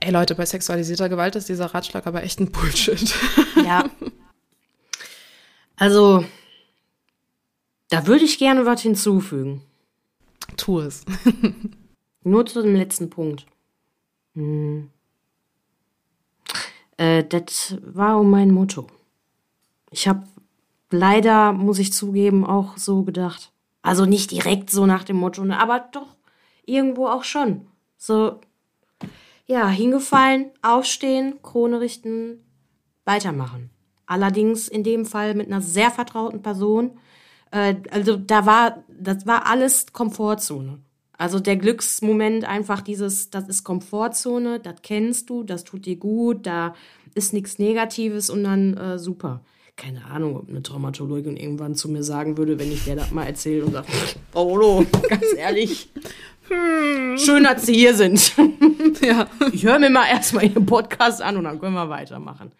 [0.00, 3.14] Ey Leute, bei sexualisierter Gewalt ist dieser Ratschlag aber echt ein Bullshit.
[3.64, 3.84] Ja.
[5.76, 6.24] Also,
[7.88, 9.62] da würde ich gerne was hinzufügen.
[10.56, 11.04] Tu es.
[12.22, 13.46] Nur zu dem letzten Punkt.
[14.34, 14.90] Hm.
[16.96, 18.86] Äh, das war mein Motto.
[19.90, 20.24] Ich habe
[20.90, 23.52] leider, muss ich zugeben, auch so gedacht.
[23.82, 26.16] Also nicht direkt so nach dem Motto, ne, aber doch
[26.66, 27.66] irgendwo auch schon.
[27.96, 28.40] So,
[29.48, 32.44] ja, hingefallen, aufstehen, Krone richten,
[33.04, 33.70] weitermachen.
[34.06, 36.98] Allerdings in dem Fall mit einer sehr vertrauten Person.
[37.50, 40.80] Äh, also da war, das war alles Komfortzone.
[41.16, 46.46] Also der Glücksmoment einfach dieses, das ist Komfortzone, das kennst du, das tut dir gut,
[46.46, 46.74] da
[47.14, 49.42] ist nichts Negatives und dann äh, super.
[49.74, 53.24] Keine Ahnung, ob eine Traumatologin irgendwann zu mir sagen würde, wenn ich der das mal
[53.24, 53.86] erzähle und sage,
[54.30, 55.88] Paolo, ganz ehrlich,
[56.48, 57.18] hm.
[57.18, 58.34] Schön, dass Sie hier sind.
[59.02, 59.26] ja.
[59.52, 62.52] Ich höre mir mal erstmal Ihren Podcast an und dann können wir weitermachen.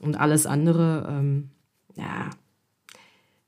[0.00, 1.50] Und alles andere, ähm,
[1.96, 2.30] ja,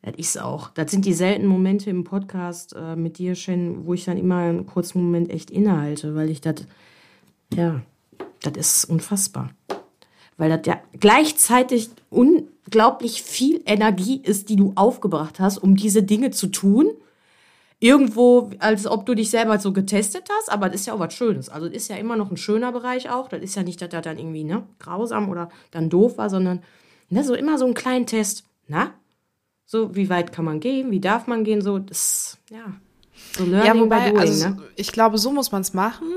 [0.02, 0.70] das ist auch.
[0.70, 4.38] Das sind die seltenen Momente im Podcast äh, mit dir, Shen, wo ich dann immer
[4.38, 6.66] einen kurzen Moment echt innehalte, weil ich das,
[7.54, 7.82] ja,
[8.42, 9.50] das ist unfassbar.
[10.38, 16.30] Weil das ja gleichzeitig unglaublich viel Energie ist, die du aufgebracht hast, um diese Dinge
[16.30, 16.90] zu tun
[17.80, 21.14] irgendwo, als ob du dich selber so getestet hast, aber das ist ja auch was
[21.14, 21.48] Schönes.
[21.48, 23.28] Also das ist ja immer noch ein schöner Bereich auch.
[23.28, 26.62] Das ist ja nicht, dass das dann irgendwie ne, grausam oder dann doof war, sondern
[27.08, 28.44] ne, so immer so einen kleinen Test.
[28.68, 28.92] Na?
[29.64, 30.90] So, wie weit kann man gehen?
[30.90, 31.62] Wie darf man gehen?
[31.62, 32.74] So, das, ja.
[33.36, 34.62] So Learning ja, wobei, by doing, also, ne?
[34.76, 36.08] ich glaube, so muss man es machen.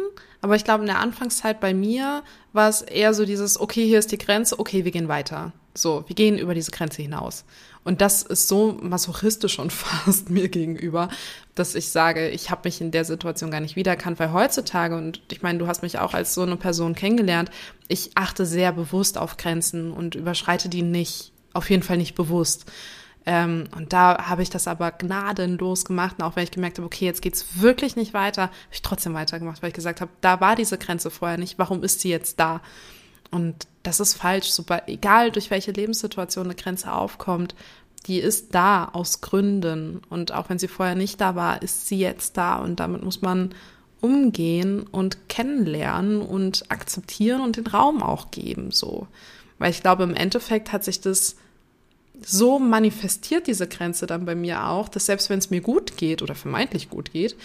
[0.41, 2.21] Aber ich glaube, in der Anfangszeit bei mir
[2.51, 5.53] war es eher so dieses, okay, hier ist die Grenze, okay, wir gehen weiter.
[5.73, 7.45] So, wir gehen über diese Grenze hinaus.
[7.83, 11.09] Und das ist so masochistisch schon fast mir gegenüber,
[11.55, 15.21] dass ich sage, ich habe mich in der Situation gar nicht wiedererkannt, weil heutzutage, und
[15.31, 17.49] ich meine, du hast mich auch als so eine Person kennengelernt,
[17.87, 22.65] ich achte sehr bewusst auf Grenzen und überschreite die nicht, auf jeden Fall nicht bewusst.
[23.25, 26.15] Ähm, und da habe ich das aber gnadenlos gemacht.
[26.17, 29.13] Und auch wenn ich gemerkt habe, okay, jetzt geht's wirklich nicht weiter, habe ich trotzdem
[29.13, 31.57] weitergemacht, weil ich gesagt habe, da war diese Grenze vorher nicht.
[31.57, 32.61] Warum ist sie jetzt da?
[33.31, 34.51] Und das ist falsch.
[34.51, 37.55] Super, egal durch welche Lebenssituation eine Grenze aufkommt,
[38.07, 40.01] die ist da aus Gründen.
[40.09, 42.57] Und auch wenn sie vorher nicht da war, ist sie jetzt da.
[42.57, 43.55] Und damit muss man
[44.01, 49.07] umgehen und kennenlernen und akzeptieren und den Raum auch geben, so.
[49.59, 51.37] Weil ich glaube, im Endeffekt hat sich das
[52.21, 56.21] so manifestiert, diese Grenze dann bei mir auch, dass selbst wenn es mir gut geht
[56.21, 57.35] oder vermeintlich gut geht,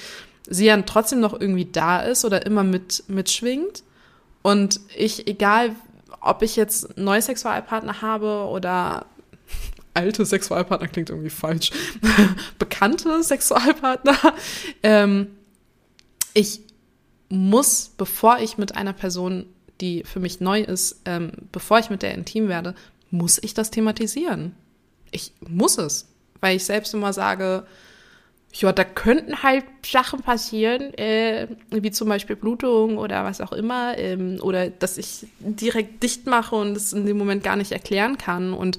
[0.48, 3.82] sie dann trotzdem noch irgendwie da ist oder immer mit, mitschwingt.
[4.42, 5.74] Und ich, egal,
[6.20, 9.06] ob ich jetzt neue Sexualpartner habe oder
[9.94, 11.70] alte Sexualpartner klingt irgendwie falsch,
[12.58, 14.16] bekannte Sexualpartner,
[14.82, 15.28] ähm,
[16.34, 16.60] ich
[17.28, 19.46] muss, bevor ich mit einer Person,
[19.80, 22.74] die für mich neu ist, ähm, bevor ich mit der intim werde,
[23.10, 24.54] muss ich das thematisieren.
[25.10, 26.08] Ich muss es,
[26.40, 27.66] weil ich selbst immer sage,
[28.52, 33.96] ja, da könnten halt Sachen passieren, äh, wie zum Beispiel Blutung oder was auch immer,
[33.98, 38.16] ähm, oder dass ich direkt dicht mache und es in dem Moment gar nicht erklären
[38.16, 38.54] kann.
[38.54, 38.78] Und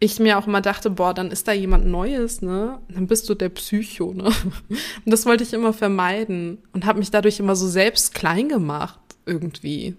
[0.00, 2.78] ich mir auch immer dachte, boah, dann ist da jemand Neues, ne?
[2.88, 4.24] Dann bist du der Psycho, ne?
[4.24, 4.74] Und
[5.06, 9.94] das wollte ich immer vermeiden und habe mich dadurch immer so selbst klein gemacht, irgendwie.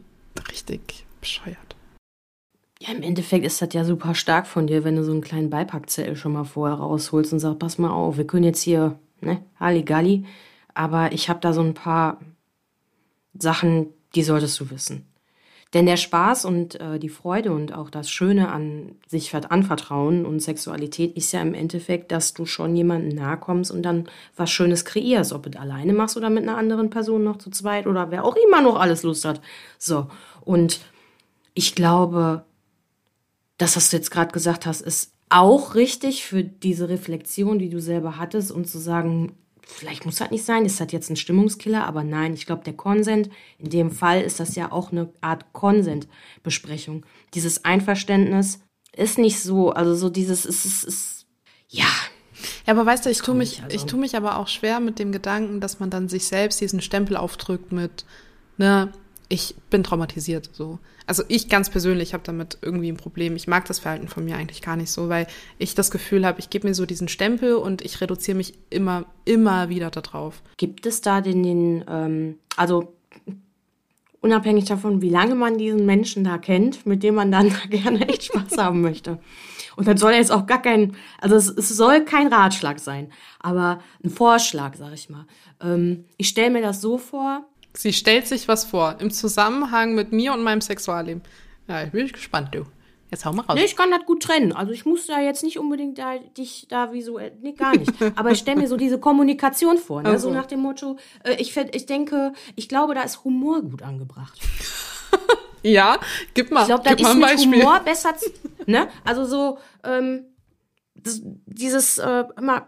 [0.51, 1.74] Richtig bescheuert.
[2.81, 5.49] Ja, im Endeffekt ist das ja super stark von dir, wenn du so einen kleinen
[5.49, 9.41] Beipackzettel schon mal vorher rausholst und sagst, pass mal auf, wir können jetzt hier, ne,
[9.59, 10.25] Halligalli,
[10.73, 12.19] aber ich habe da so ein paar
[13.33, 15.05] Sachen, die solltest du wissen.
[15.73, 20.39] Denn der Spaß und äh, die Freude und auch das Schöne an sich anvertrauen und
[20.39, 24.07] Sexualität ist ja im Endeffekt, dass du schon jemandem nahe kommst und dann
[24.37, 27.87] was Schönes kreierst, ob du alleine machst oder mit einer anderen Person noch zu zweit
[27.87, 29.41] oder wer auch immer noch alles Lust hat.
[29.77, 30.07] So,
[30.45, 30.79] und
[31.53, 32.45] ich glaube,
[33.57, 37.81] das, was du jetzt gerade gesagt hast, ist auch richtig für diese Reflexion, die du
[37.81, 39.33] selber hattest und zu sagen,
[39.65, 42.73] vielleicht muss das nicht sein, ist das jetzt ein Stimmungskiller, aber nein, ich glaube, der
[42.73, 47.05] Konsent, in dem Fall ist das ja auch eine Art Konsentbesprechung.
[47.33, 48.59] Dieses Einverständnis
[48.95, 51.25] ist nicht so, also so dieses, ist, ist, ist
[51.69, 51.85] ja.
[52.67, 55.11] Ja, aber weißt du, ich tue mich, ich tue mich aber auch schwer mit dem
[55.11, 58.05] Gedanken, dass man dann sich selbst diesen Stempel aufdrückt mit,
[58.57, 58.91] ne,
[59.29, 60.79] ich bin traumatisiert, so.
[61.07, 63.35] Also ich ganz persönlich habe damit irgendwie ein Problem.
[63.35, 65.27] Ich mag das Verhalten von mir eigentlich gar nicht so, weil
[65.59, 69.05] ich das Gefühl habe, ich gebe mir so diesen Stempel und ich reduziere mich immer,
[69.23, 70.41] immer wieder darauf.
[70.57, 72.95] Gibt es da den, den ähm, also
[74.25, 78.23] unabhängig davon, wie lange man diesen Menschen da kennt, mit dem man dann gerne echt
[78.23, 79.19] Spaß haben möchte.
[79.75, 83.79] Und das soll jetzt auch gar kein, also es, es soll kein Ratschlag sein, aber
[84.03, 85.27] ein Vorschlag, sag ich mal.
[85.61, 87.45] Ähm, ich stelle mir das so vor,
[87.77, 91.21] Sie stellt sich was vor im Zusammenhang mit mir und meinem Sexualleben.
[91.67, 92.65] Ja, ich bin gespannt, du.
[93.11, 93.55] Jetzt hau mal raus.
[93.55, 94.51] Nee, ich kann das gut trennen.
[94.51, 97.91] Also ich muss da jetzt nicht unbedingt da, dich da visuell, nee, gar nicht.
[98.15, 100.09] Aber ich stelle mir so diese Kommunikation vor, ne?
[100.09, 100.29] Also.
[100.29, 104.39] so nach dem Motto, äh, ich, ich denke, ich glaube, da ist Humor gut angebracht.
[105.63, 105.99] ja,
[106.33, 107.61] gib mal, ich glaub, gib mal ein Beispiel.
[107.61, 108.15] Humor besser,
[108.65, 108.87] ne?
[109.03, 110.25] Also so, ähm,
[110.95, 112.67] das, dieses, äh, immer,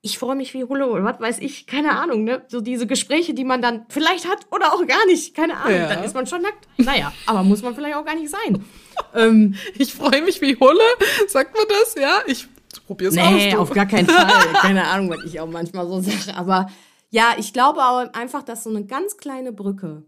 [0.00, 2.42] ich freue mich wie Hulle oder was weiß ich, keine Ahnung, ne?
[2.48, 5.78] So diese Gespräche, die man dann vielleicht hat oder auch gar nicht, keine Ahnung.
[5.78, 5.88] Ja.
[5.88, 6.68] Dann ist man schon nackt.
[6.76, 8.64] Naja, aber muss man vielleicht auch gar nicht sein.
[9.14, 10.80] ähm, ich freue mich wie Hulle,
[11.26, 12.20] sagt man das, ja?
[12.26, 12.46] Ich
[12.86, 13.32] probier's nee, aus.
[13.32, 14.52] Nee, auf gar keinen Fall.
[14.60, 16.36] keine Ahnung, was ich auch manchmal so sage.
[16.36, 16.68] Aber
[17.10, 20.04] ja, ich glaube auch einfach, dass so eine ganz kleine Brücke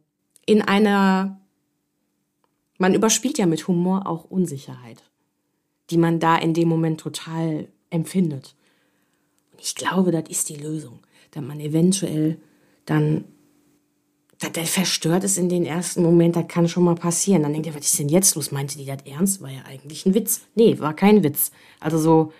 [0.46, 1.40] in einer,
[2.78, 5.02] man überspielt ja mit Humor auch Unsicherheit,
[5.90, 8.54] die man da in dem Moment total empfindet.
[9.60, 11.00] Ich glaube, das ist die Lösung,
[11.30, 12.38] dass man eventuell
[12.86, 13.24] dann
[14.40, 17.42] dass der verstört ist in den ersten Moment, das kann schon mal passieren.
[17.42, 18.52] Dann denkt er, was ist denn jetzt los?
[18.52, 19.42] Meinte die das ernst?
[19.42, 20.46] War ja eigentlich ein Witz.
[20.54, 21.50] Nee, war kein Witz.
[21.78, 22.32] Also so,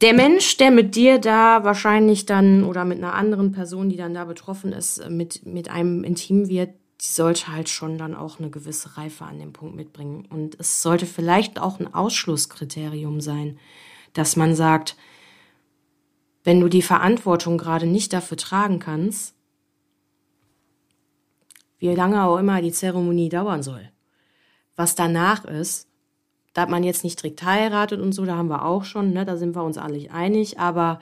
[0.00, 4.14] der Mensch, der mit dir da wahrscheinlich dann oder mit einer anderen Person, die dann
[4.14, 6.70] da betroffen ist, mit, mit einem intim wird,
[7.00, 10.26] die sollte halt schon dann auch eine gewisse Reife an dem Punkt mitbringen.
[10.28, 13.58] Und es sollte vielleicht auch ein Ausschlusskriterium sein,
[14.12, 14.96] dass man sagt,
[16.44, 19.34] wenn du die Verantwortung gerade nicht dafür tragen kannst,
[21.78, 23.90] wie lange auch immer die Zeremonie dauern soll.
[24.76, 25.88] Was danach ist,
[26.52, 29.36] da man jetzt nicht strikt heiratet und so, da haben wir auch schon, ne, da
[29.36, 31.00] sind wir uns alle einig, aber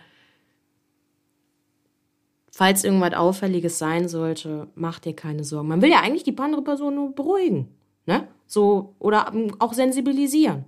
[2.53, 5.69] falls irgendwas Auffälliges sein sollte, mach dir keine Sorgen.
[5.69, 7.69] Man will ja eigentlich die andere Person nur beruhigen,
[8.07, 8.29] ne?
[8.47, 10.65] So, oder auch sensibilisieren.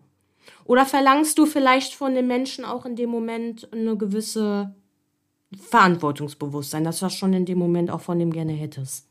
[0.64, 4.74] Oder verlangst du vielleicht von den Menschen auch in dem Moment eine gewisse
[5.56, 9.06] Verantwortungsbewusstsein, dass du das schon in dem Moment auch von dem gerne hättest?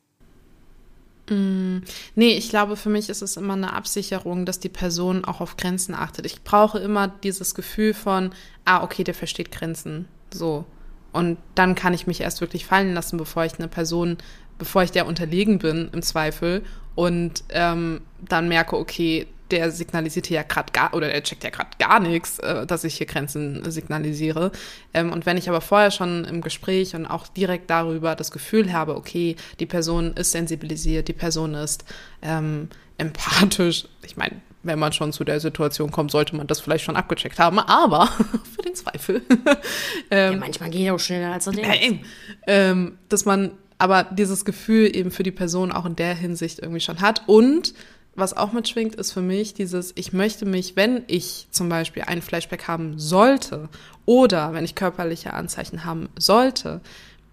[1.30, 1.80] Mm,
[2.16, 5.58] nee, ich glaube, für mich ist es immer eine Absicherung, dass die Person auch auf
[5.58, 6.26] Grenzen achtet.
[6.26, 8.32] Ich brauche immer dieses Gefühl von,
[8.66, 10.08] ah, okay, der versteht Grenzen.
[10.34, 10.66] So.
[11.14, 14.18] Und dann kann ich mich erst wirklich fallen lassen, bevor ich eine Person,
[14.58, 16.64] bevor ich der unterlegen bin, im Zweifel.
[16.96, 21.49] Und ähm, dann merke, okay, der signalisiert hier ja gerade gar, oder der checkt ja
[21.49, 24.52] gerade gar nichts, äh, dass ich hier Grenzen signalisiere.
[24.93, 28.74] Ähm, und wenn ich aber vorher schon im Gespräch und auch direkt darüber das Gefühl
[28.74, 31.86] habe, okay, die Person ist sensibilisiert, die Person ist
[32.22, 36.86] ähm, empathisch, ich meine, wenn man schon zu der Situation kommt, sollte man das vielleicht
[36.86, 38.08] schon abgecheckt haben, aber
[38.56, 39.22] für den Zweifel.
[40.12, 42.06] ähm, ja, manchmal geht es auch schneller als er denkt.
[42.47, 46.82] Ähm, dass man aber dieses Gefühl eben für die Person auch in der Hinsicht irgendwie
[46.82, 47.74] schon hat und
[48.16, 52.22] was auch mitschwingt, ist für mich dieses, ich möchte mich, wenn ich zum Beispiel einen
[52.22, 53.70] Flashback haben sollte
[54.05, 56.82] oder wenn ich körperliche Anzeichen haben sollte,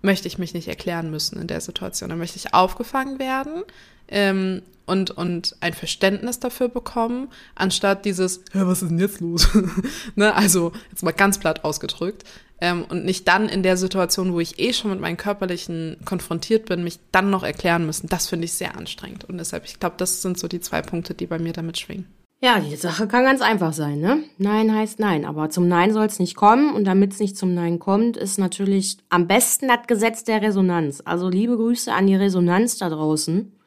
[0.03, 2.11] möchte ich mich nicht erklären müssen in der Situation.
[2.11, 3.65] Dann möchte ich aufgefangen werden
[4.09, 9.49] ähm, und, und ein Verständnis dafür bekommen, anstatt dieses, ja, was ist denn jetzt los?
[10.17, 10.35] ne?
[10.35, 12.25] Also jetzt mal ganz platt ausgedrückt.
[12.61, 16.67] Ähm, und nicht dann in der Situation, wo ich eh schon mit meinen körperlichen konfrontiert
[16.67, 18.09] bin, mich dann noch erklären müssen.
[18.09, 19.25] Das finde ich sehr anstrengend.
[19.27, 22.07] Und deshalb, ich glaube, das sind so die zwei Punkte, die bei mir damit schwingen.
[22.41, 24.23] Ja, die Sache kann ganz einfach sein, ne?
[24.39, 27.53] Nein heißt Nein, aber zum Nein soll es nicht kommen und damit es nicht zum
[27.53, 31.03] Nein kommt, ist natürlich am besten das Gesetz der Resonanz.
[31.05, 33.58] Also liebe Grüße an die Resonanz da draußen.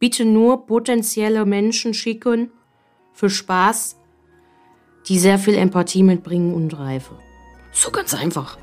[0.00, 2.50] Bitte nur potenzielle Menschen schicken
[3.12, 3.98] für Spaß,
[5.06, 7.18] die sehr viel Empathie mitbringen und Reife.
[7.70, 8.56] So ganz einfach.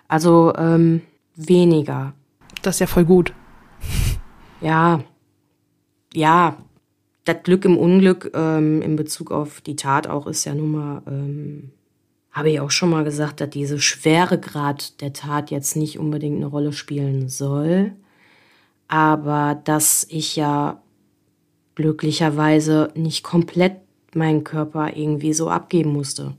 [0.08, 1.02] Also ähm,
[1.36, 2.14] weniger.
[2.62, 3.34] Das ist ja voll gut.
[4.62, 5.00] Ja,
[6.14, 6.58] ja,
[7.26, 11.02] das Glück im Unglück ähm, in Bezug auf die Tat auch ist ja nun mal,
[11.08, 11.72] ähm,
[12.32, 16.48] habe ich auch schon mal gesagt, dass diese Schweregrad der Tat jetzt nicht unbedingt eine
[16.48, 17.94] Rolle spielen soll,
[18.88, 20.82] aber dass ich ja
[21.76, 23.78] glücklicherweise nicht komplett
[24.14, 26.36] meinen Körper irgendwie so abgeben musste.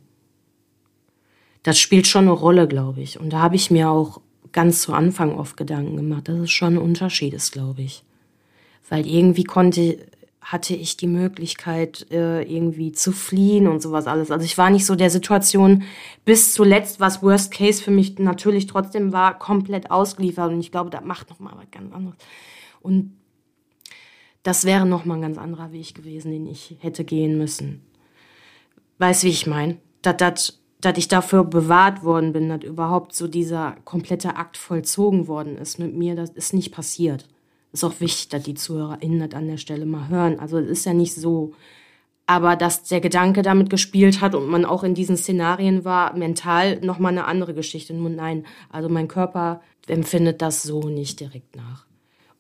[1.63, 3.19] Das spielt schon eine Rolle, glaube ich.
[3.19, 4.21] Und da habe ich mir auch
[4.53, 8.05] ganz zu Anfang oft Gedanken gemacht, dass es schon ein Unterschied ist, glaube ich
[8.89, 9.99] weil irgendwie konnte,
[10.41, 14.31] hatte ich die Möglichkeit, äh, irgendwie zu fliehen und sowas alles.
[14.31, 15.85] Also ich war nicht so der Situation
[16.25, 20.53] bis zuletzt, was Worst Case für mich natürlich trotzdem war, komplett ausgeliefert.
[20.53, 22.17] Und ich glaube, das macht nochmal was ganz anderes.
[22.81, 23.17] Und
[24.43, 27.81] das wäre nochmal ein ganz anderer Weg gewesen, den ich hätte gehen müssen.
[28.99, 29.79] Weißt wie ich meine?
[30.03, 35.57] Dass dass ich dafür bewahrt worden bin, dass überhaupt so dieser komplette Akt vollzogen worden
[35.57, 37.27] ist mit mir, das ist nicht passiert
[37.75, 40.39] ist auch wichtig, dass die ZuhörerInnen das an der Stelle mal hören.
[40.39, 41.53] Also es ist ja nicht so,
[42.27, 46.81] aber dass der Gedanke damit gespielt hat und man auch in diesen Szenarien war, mental
[46.81, 47.93] nochmal eine andere Geschichte.
[47.93, 51.85] Nur nein, also mein Körper empfindet das so nicht direkt nach.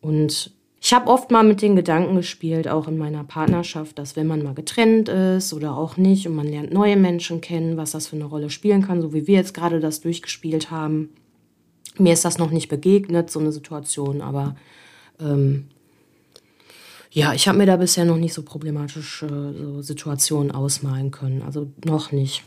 [0.00, 4.26] Und ich habe oft mal mit den Gedanken gespielt, auch in meiner Partnerschaft, dass wenn
[4.26, 8.06] man mal getrennt ist oder auch nicht und man lernt neue Menschen kennen, was das
[8.06, 11.08] für eine Rolle spielen kann, so wie wir jetzt gerade das durchgespielt haben.
[11.98, 14.56] Mir ist das noch nicht begegnet, so eine Situation, aber
[15.20, 15.66] ähm,
[17.10, 21.42] ja, ich habe mir da bisher noch nicht so problematische so Situationen ausmalen können.
[21.42, 22.42] Also noch nicht.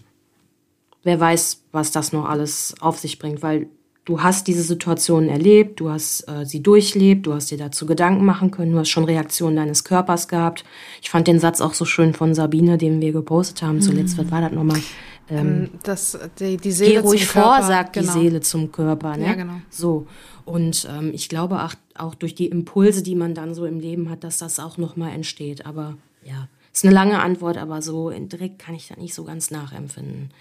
[1.03, 3.67] Wer weiß, was das noch alles auf sich bringt, weil
[4.03, 8.25] du hast diese Situation erlebt, du hast äh, sie durchlebt, du hast dir dazu Gedanken
[8.25, 10.65] machen können, du hast schon Reaktionen deines Körpers gehabt.
[11.01, 14.17] Ich fand den Satz auch so schön von Sabine, den wir gepostet haben zuletzt.
[14.17, 14.23] Mhm.
[14.23, 14.81] Was war das nochmal?
[15.29, 18.13] Ähm, ähm, das, die, die Seele geh ruhig vor, sagt genau.
[18.13, 19.17] die Seele zum Körper.
[19.17, 19.27] Ne?
[19.27, 19.61] Ja, genau.
[19.69, 20.07] So.
[20.45, 24.09] Und ähm, ich glaube auch, auch durch die Impulse, die man dann so im Leben
[24.09, 25.65] hat, dass das auch nochmal entsteht.
[25.65, 29.51] Aber ja, ist eine lange Antwort, aber so direkt kann ich da nicht so ganz
[29.51, 30.31] nachempfinden.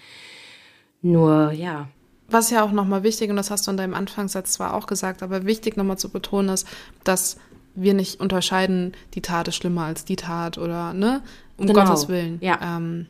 [1.01, 1.89] Nur, ja.
[2.29, 5.23] Was ja auch nochmal wichtig, und das hast du in deinem Anfangssatz zwar auch gesagt,
[5.23, 6.67] aber wichtig nochmal zu betonen ist,
[7.03, 7.37] dass
[7.75, 11.21] wir nicht unterscheiden, die Tat ist schlimmer als die Tat oder, ne?
[11.57, 11.85] Um genau.
[11.85, 12.39] Gottes Willen.
[12.41, 12.59] Ja.
[12.61, 13.07] Ähm,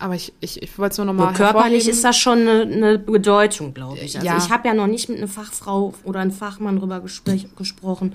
[0.00, 3.74] Aber ich, ich, ich wollte es nur nochmal körperlich ist das schon eine, eine Bedeutung,
[3.74, 4.16] glaube ich.
[4.16, 4.36] Also Ja.
[4.38, 8.14] ich habe ja noch nicht mit einer Fachfrau oder einem Fachmann drüber gesprochen.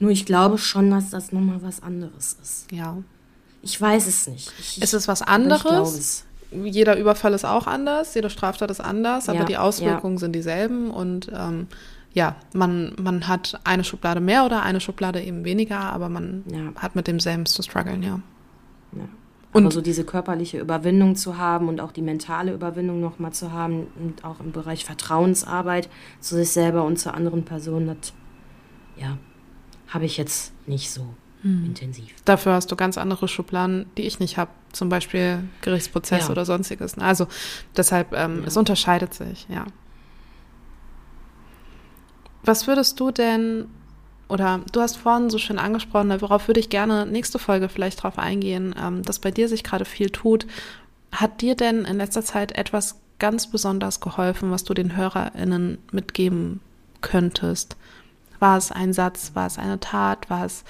[0.00, 2.70] Nur ich glaube schon, dass das nochmal was anderes ist.
[2.72, 2.96] Ja.
[3.62, 4.52] Ich weiß es nicht.
[4.58, 5.94] Ich, Es ist was aber anderes.
[5.96, 6.24] es.
[6.50, 10.90] Jeder Überfall ist auch anders, jede Straftat ist anders, aber Ja, die Auswirkungen sind dieselben
[10.90, 11.66] und ähm,
[12.12, 16.80] ja, man, man hat eine Schublade mehr oder eine Schublade eben weniger, aber man Ja.
[16.80, 18.20] hat mit demselben zu strugglen, ja.
[18.92, 19.08] Ja.
[19.54, 23.52] Und- Aber so diese körperliche Überwindung zu haben und auch die mentale Überwindung nochmal zu
[23.52, 25.88] haben und auch im Bereich Vertrauensarbeit
[26.20, 28.12] zu sich selber und zu anderen Personen, das
[28.96, 29.16] ja,
[29.88, 31.06] habe ich jetzt nicht so
[31.42, 31.66] Hm.
[31.66, 32.12] intensiv.
[32.24, 36.30] Dafür hast du ganz andere Schubladen, die ich nicht habe, zum Beispiel Gerichtsprozess Ja.
[36.30, 36.98] oder sonstiges.
[36.98, 37.28] Also
[37.76, 38.46] deshalb, ähm, Ja.
[38.48, 39.66] es unterscheidet sich, ja.
[42.44, 43.66] Was würdest du denn,
[44.28, 48.18] oder du hast vorhin so schön angesprochen, worauf würde ich gerne nächste Folge vielleicht drauf
[48.18, 50.46] eingehen, ähm, dass bei dir sich gerade viel tut.
[51.12, 56.60] Hat dir denn in letzter Zeit etwas ganz besonders geholfen, was du den HörerInnen mitgeben
[57.00, 57.76] könntest?
[58.40, 60.64] War es ein Satz, war es eine Tat, war es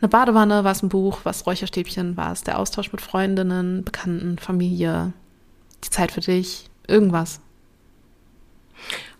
[0.00, 3.84] eine Badewanne, war es ein Buch, war es Räucherstäbchen, war es der Austausch mit Freundinnen,
[3.84, 5.12] Bekannten, Familie,
[5.82, 7.40] die Zeit für dich, irgendwas.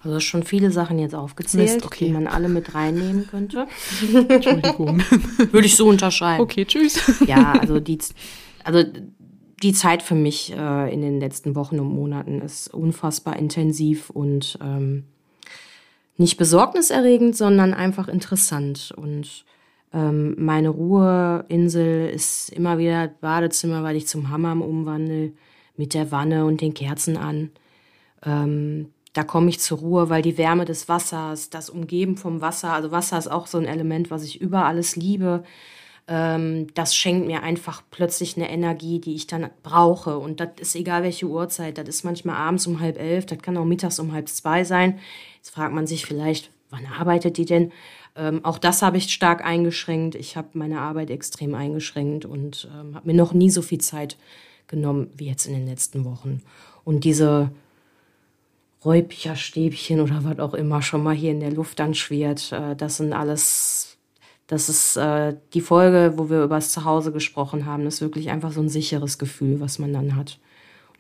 [0.04, 2.06] Also schon viele Sachen jetzt aufgezählt, Mist, okay.
[2.06, 3.66] die man alle mit reinnehmen könnte.
[4.28, 5.02] Entschuldigung.
[5.50, 6.42] Würde ich so unterscheiden.
[6.42, 7.00] Okay, tschüss.
[7.26, 7.98] Ja, also die,
[8.62, 8.84] also
[9.62, 14.58] die Zeit für mich äh, in den letzten Wochen und Monaten ist unfassbar intensiv und
[14.62, 15.04] ähm,
[16.16, 18.92] nicht besorgniserregend, sondern einfach interessant.
[18.96, 19.44] Und
[19.92, 25.32] ähm, meine Ruheinsel ist immer wieder Badezimmer, weil ich zum Hammam umwandle,
[25.76, 27.50] mit der Wanne und den Kerzen an.
[28.24, 32.72] Ähm, da komme ich zur Ruhe, weil die Wärme des Wassers, das Umgeben vom Wasser,
[32.72, 35.44] also Wasser ist auch so ein Element, was ich über alles liebe.
[36.08, 40.18] Ähm, das schenkt mir einfach plötzlich eine Energie, die ich dann brauche.
[40.18, 41.78] Und das ist egal welche Uhrzeit.
[41.78, 44.98] Das ist manchmal abends um halb elf, das kann auch mittags um halb zwei sein.
[45.36, 47.72] Jetzt fragt man sich vielleicht, wann arbeitet die denn?
[48.16, 50.16] Ähm, auch das habe ich stark eingeschränkt.
[50.16, 54.16] Ich habe meine Arbeit extrem eingeschränkt und ähm, habe mir noch nie so viel Zeit
[54.66, 56.42] genommen wie jetzt in den letzten Wochen.
[56.84, 57.52] Und diese
[58.84, 62.98] Räucherstäbchen oder was auch immer schon mal hier in der Luft dann schwirrt, äh, das
[62.98, 63.96] sind alles,
[64.46, 68.30] das ist äh, die Folge, wo wir über das Zuhause gesprochen haben, das ist wirklich
[68.30, 70.38] einfach so ein sicheres Gefühl, was man dann hat.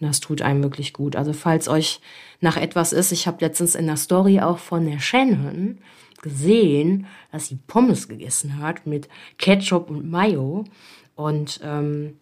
[0.00, 1.14] Und das tut einem wirklich gut.
[1.14, 2.00] Also falls euch
[2.40, 5.78] nach etwas ist, ich habe letztens in der Story auch von der Shannon
[6.20, 9.08] gesehen, dass sie Pommes gegessen hat mit
[9.38, 10.64] Ketchup und Mayo.
[11.14, 12.16] Und ähm,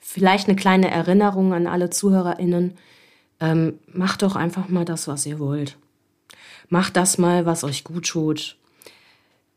[0.00, 2.74] vielleicht eine kleine Erinnerung an alle ZuhörerInnen.
[3.40, 5.76] Ähm, macht doch einfach mal das, was ihr wollt.
[6.68, 8.56] Macht das mal, was euch gut tut.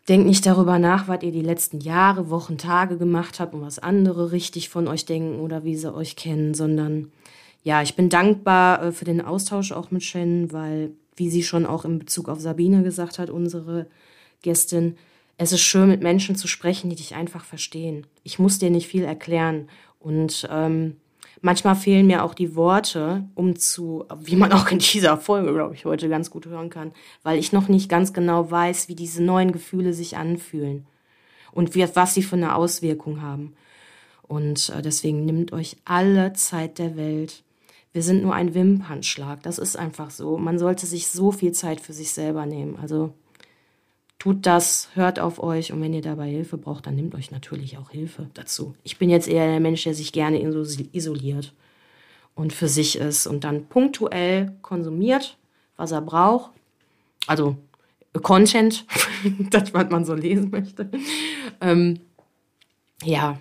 [0.10, 3.80] Denkt nicht darüber nach, was ihr die letzten Jahre, Wochen, Tage gemacht habt und was
[3.80, 7.12] andere richtig von euch denken oder wie sie euch kennen, sondern
[7.64, 11.66] ja, ich bin dankbar äh, für den Austausch auch mit Shannon, weil, wie sie schon
[11.66, 13.88] auch in Bezug auf Sabine gesagt hat, unsere
[14.42, 14.96] Gästin,
[15.38, 18.08] es ist schön, mit Menschen zu sprechen, die dich einfach verstehen.
[18.24, 19.70] Ich muss dir nicht viel erklären.
[20.00, 20.96] Und ähm,
[21.42, 25.76] manchmal fehlen mir auch die Worte, um zu, wie man auch in dieser Folge, glaube
[25.76, 26.92] ich, heute ganz gut hören kann,
[27.24, 30.86] weil ich noch nicht ganz genau weiß, wie diese neuen Gefühle sich anfühlen
[31.52, 33.54] und wie, was sie für eine Auswirkung haben.
[34.24, 37.44] Und äh, deswegen nimmt euch alle Zeit der Welt.
[37.94, 39.42] Wir sind nur ein Wimpernschlag.
[39.44, 40.38] Das ist einfach so.
[40.38, 42.78] Man sollte sich so viel Zeit für sich selber nehmen.
[42.82, 43.14] Also
[44.20, 47.78] tut das, hört auf euch und wenn ihr dabei Hilfe braucht, dann nehmt euch natürlich
[47.78, 48.76] auch Hilfe dazu.
[48.84, 51.54] Ich bin jetzt eher der Mensch, der sich gerne iso- isoliert
[52.36, 55.38] und für sich ist und dann punktuell konsumiert,
[55.76, 56.52] was er braucht.
[57.28, 57.58] Also
[58.22, 58.86] Content,
[59.52, 60.90] das, was man so lesen möchte.
[61.62, 62.00] Ähm,
[63.04, 63.40] ja,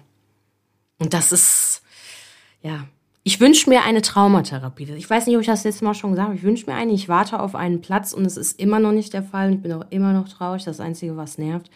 [0.98, 1.82] und das ist,
[2.62, 2.86] ja,
[3.26, 4.84] ich wünsche mir eine Traumatherapie.
[4.92, 6.38] Ich weiß nicht, ob ich das letzte Mal schon gesagt habe.
[6.38, 6.92] Ich wünsche mir eine.
[6.92, 9.52] Ich warte auf einen Platz und es ist immer noch nicht der Fall.
[9.52, 10.62] Ich bin auch immer noch traurig.
[10.62, 11.68] Das Einzige, was nervt.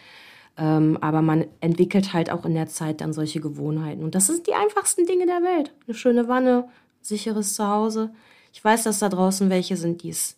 [0.57, 4.01] Ähm, aber man entwickelt halt auch in der Zeit dann solche Gewohnheiten.
[4.01, 5.73] Und das sind die einfachsten Dinge der Welt.
[5.85, 6.69] Eine schöne Wanne,
[7.01, 8.11] sicheres Zuhause.
[8.53, 10.37] Ich weiß, dass da draußen welche sind, die es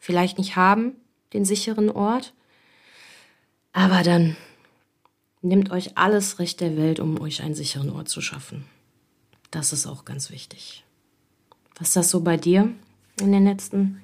[0.00, 0.92] vielleicht nicht haben,
[1.34, 2.32] den sicheren Ort.
[3.74, 4.34] Aber dann
[5.42, 8.64] nehmt euch alles Recht der Welt, um euch einen sicheren Ort zu schaffen.
[9.50, 10.84] Das ist auch ganz wichtig.
[11.78, 12.70] Was ist das so bei dir
[13.20, 14.00] in den letzten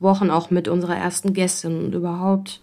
[0.00, 2.60] Wochen, auch mit unserer ersten Gästin und überhaupt?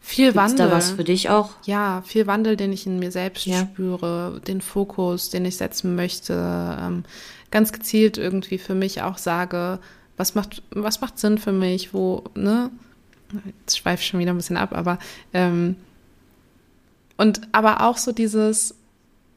[0.00, 0.68] Viel Gibt's Wandel.
[0.68, 1.50] da was für dich auch?
[1.64, 3.60] Ja, viel Wandel, den ich in mir selbst Ja.
[3.60, 6.34] spüre, den Fokus, den ich setzen möchte,
[6.80, 7.04] ähm,
[7.50, 9.78] ganz gezielt irgendwie für mich auch sage,
[10.16, 12.70] was macht, was macht Sinn für mich, wo, ne?
[13.60, 14.98] Jetzt schweife ich schon wieder ein bisschen ab, aber
[15.32, 15.76] ähm,
[17.16, 18.74] und aber auch so dieses,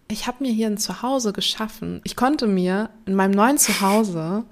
[0.08, 2.01] ich habe mir hier ein Zuhause geschaffen.
[2.03, 4.45] Ich konnte mir in meinem neuen Zuhause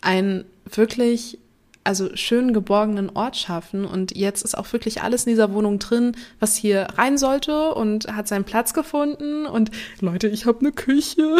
[0.00, 1.38] ein wirklich
[1.82, 3.84] also schön geborgenen Ort schaffen.
[3.86, 8.06] Und jetzt ist auch wirklich alles in dieser Wohnung drin, was hier rein sollte und
[8.14, 9.46] hat seinen Platz gefunden.
[9.46, 9.70] Und
[10.00, 11.38] Leute, ich habe eine Küche.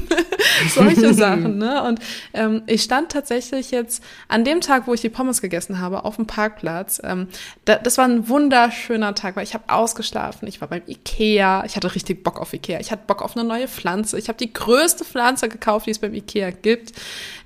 [0.74, 1.84] Solche Sachen, ne?
[1.84, 2.00] Und
[2.34, 6.16] ähm, ich stand tatsächlich jetzt an dem Tag, wo ich die Pommes gegessen habe, auf
[6.16, 7.00] dem Parkplatz.
[7.04, 7.28] Ähm,
[7.64, 10.48] da, das war ein wunderschöner Tag, weil ich habe ausgeschlafen.
[10.48, 11.64] Ich war beim Ikea.
[11.64, 12.80] Ich hatte richtig Bock auf Ikea.
[12.80, 14.18] Ich hatte Bock auf eine neue Pflanze.
[14.18, 16.92] Ich habe die größte Pflanze gekauft, die es beim Ikea gibt.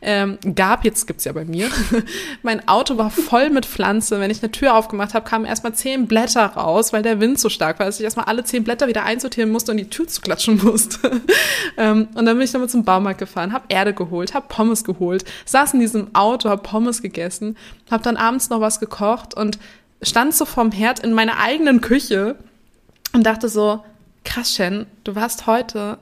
[0.00, 1.68] Ähm, gab, jetzt gibt's ja bei mir.
[2.42, 4.20] mein Auto war voll mit Pflanze.
[4.20, 7.48] Wenn ich eine Tür aufgemacht habe, kamen erstmal zehn Blätter raus, weil der Wind so
[7.48, 10.20] stark war, dass ich erstmal alle zehn Blätter wieder einsortieren musste und die Tür zu
[10.20, 11.22] klatschen musste.
[11.76, 15.24] ähm, und dann bin ich damit zum Baumarkt gefahren, habe Erde geholt, habe Pommes geholt,
[15.44, 17.56] saß in diesem Auto, habe Pommes gegessen,
[17.90, 19.58] habe dann abends noch was gekocht und
[20.02, 22.36] stand so vorm Herd in meiner eigenen Küche
[23.12, 23.84] und dachte so,
[24.24, 25.98] krass, Shen, du warst heute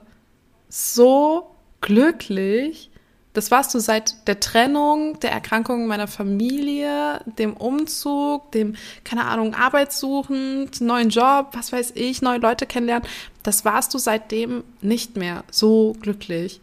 [0.69, 2.90] so glücklich
[3.33, 9.53] das warst du seit der Trennung, der Erkrankung meiner Familie, dem Umzug, dem, keine Ahnung,
[9.53, 13.07] Arbeitssuchend, neuen Job, was weiß ich, neue Leute kennenlernen.
[13.43, 16.59] Das warst du seitdem nicht mehr so glücklich.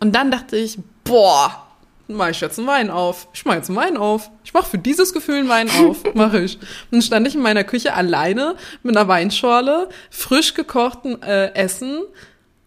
[0.00, 1.68] Und dann dachte ich, boah,
[2.08, 3.28] mach ich jetzt einen Wein auf.
[3.32, 4.30] Ich mach jetzt einen Wein auf.
[4.42, 6.02] Ich mach für dieses Gefühl einen Wein auf.
[6.14, 6.56] Mach ich.
[6.56, 12.00] Und dann stand ich in meiner Küche alleine mit einer Weinschorle, frisch gekochten äh, Essen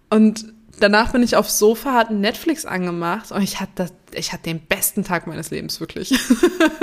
[0.09, 0.45] und
[0.81, 4.59] danach bin ich aufs Sofa, hatte Netflix angemacht und ich hatte, das, ich hatte den
[4.59, 6.13] besten Tag meines Lebens, wirklich.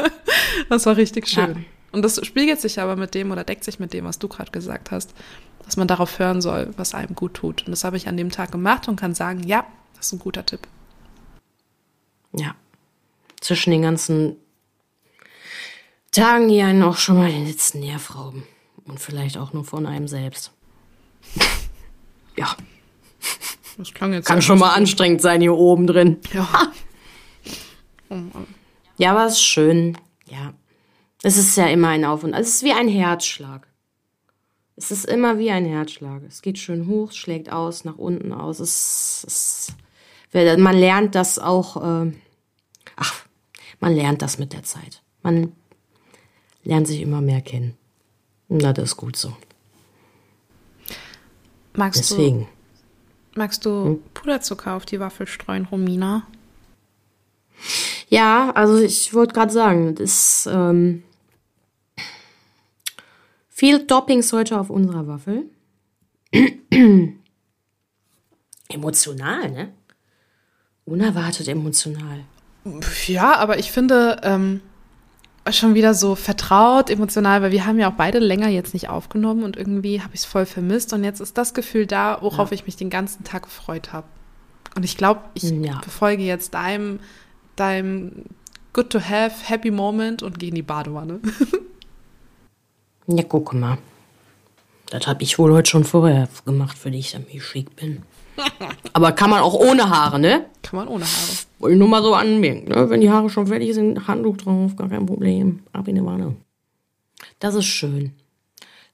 [0.69, 1.55] das war richtig schön.
[1.55, 1.65] Ja.
[1.93, 4.51] Und das spiegelt sich aber mit dem oder deckt sich mit dem, was du gerade
[4.51, 5.15] gesagt hast,
[5.65, 7.63] dass man darauf hören soll, was einem gut tut.
[7.63, 10.19] Und das habe ich an dem Tag gemacht und kann sagen, ja, das ist ein
[10.19, 10.67] guter Tipp.
[12.33, 12.55] Ja.
[13.41, 14.37] Zwischen den ganzen
[16.11, 18.45] Tagen, die einen auch schon mal den letzten Nerv rauben.
[18.85, 20.53] Und vielleicht auch nur von einem selbst.
[22.37, 22.57] ja.
[23.79, 26.19] Das klang jetzt Kann schon mal anstrengend sein hier oben drin.
[26.35, 26.73] Ja.
[28.97, 29.97] ja, aber es ist schön.
[30.27, 30.53] Ja.
[31.23, 32.35] Es ist ja immer ein Auf und.
[32.35, 33.69] Es ist wie ein Herzschlag.
[34.75, 36.23] Es ist immer wie ein Herzschlag.
[36.27, 38.61] Es geht schön hoch, schlägt aus, nach unten aus.
[38.61, 39.73] Es, es,
[40.33, 41.77] man lernt das auch.
[41.77, 42.13] Äh,
[42.97, 43.27] ach,
[43.79, 45.03] man lernt das mit der Zeit.
[45.23, 45.53] Man
[46.65, 47.77] lernt sich immer mehr kennen.
[48.49, 49.37] Na, das ist gut so.
[51.75, 52.41] Magst Deswegen.
[52.41, 52.58] du
[53.39, 54.03] Magst du hm?
[54.15, 56.27] Puderzucker auf die Waffel streuen, Romina?
[58.09, 61.05] Ja, also ich wollte gerade sagen, das ist ähm,
[63.49, 65.45] viel Toppings heute auf unserer Waffel.
[68.69, 69.73] emotional, ne?
[70.85, 72.25] Unerwartet emotional.
[73.07, 74.63] Ja, aber ich finde, ähm,
[75.53, 79.43] schon wieder so vertraut, emotional, weil wir haben ja auch beide länger jetzt nicht aufgenommen
[79.43, 82.55] und irgendwie habe ich es voll vermisst und jetzt ist das Gefühl da, worauf ja.
[82.55, 84.07] ich mich den ganzen Tag gefreut habe.
[84.75, 85.81] Und ich glaube, ich ja.
[85.83, 87.01] befolge jetzt deinem,
[87.57, 88.25] deinem
[88.73, 91.21] Good to Have, Happy Moment und gehe in die Badewanne.
[93.07, 93.79] ja, guck mal.
[94.91, 98.03] Das habe ich wohl heute schon vorher gemacht, für dich, damit ich schick bin.
[98.93, 100.47] Aber kann man auch ohne Haare, ne?
[100.63, 101.39] Kann man ohne Haare.
[101.59, 102.91] Wollte nur mal so anmerken, ne?
[102.91, 105.61] Wenn die Haare schon fertig sind, Handtuch drauf, gar kein Problem.
[105.73, 106.37] Ab in die Wanne.
[107.39, 108.13] Das ist schön.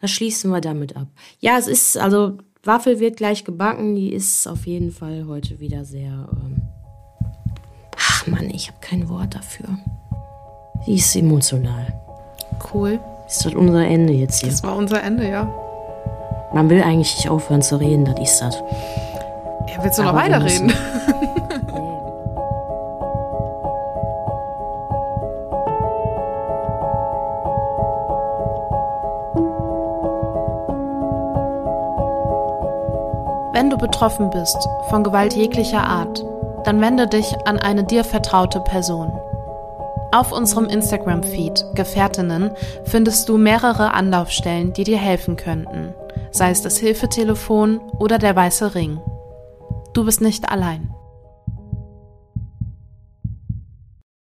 [0.01, 1.09] Das schließen wir damit ab.
[1.41, 3.95] Ja, es ist, also, Waffel wird gleich gebacken.
[3.95, 6.29] Die ist auf jeden Fall heute wieder sehr.
[6.33, 6.63] Ähm
[7.97, 9.67] Ach Mann, ich habe kein Wort dafür.
[10.87, 11.95] Die ist emotional.
[12.73, 13.01] Cool.
[13.27, 14.51] Ist das unser Ende jetzt hier?
[14.51, 15.53] Das war unser Ende, ja.
[16.53, 18.63] Man will eigentlich nicht aufhören zu reden, das ist das.
[19.75, 20.73] Ja, willst du Aber noch weiterreden?
[33.53, 34.57] Wenn du betroffen bist
[34.91, 36.25] von Gewalt jeglicher Art,
[36.65, 39.13] dann wende dich an eine dir vertraute Person.
[40.13, 42.51] Auf unserem Instagram-Feed Gefährtinnen
[42.85, 45.95] findest du mehrere Anlaufstellen, die dir helfen könnten,
[46.31, 49.01] sei es das Hilfetelefon oder der weiße Ring.
[49.95, 50.93] Du bist nicht allein.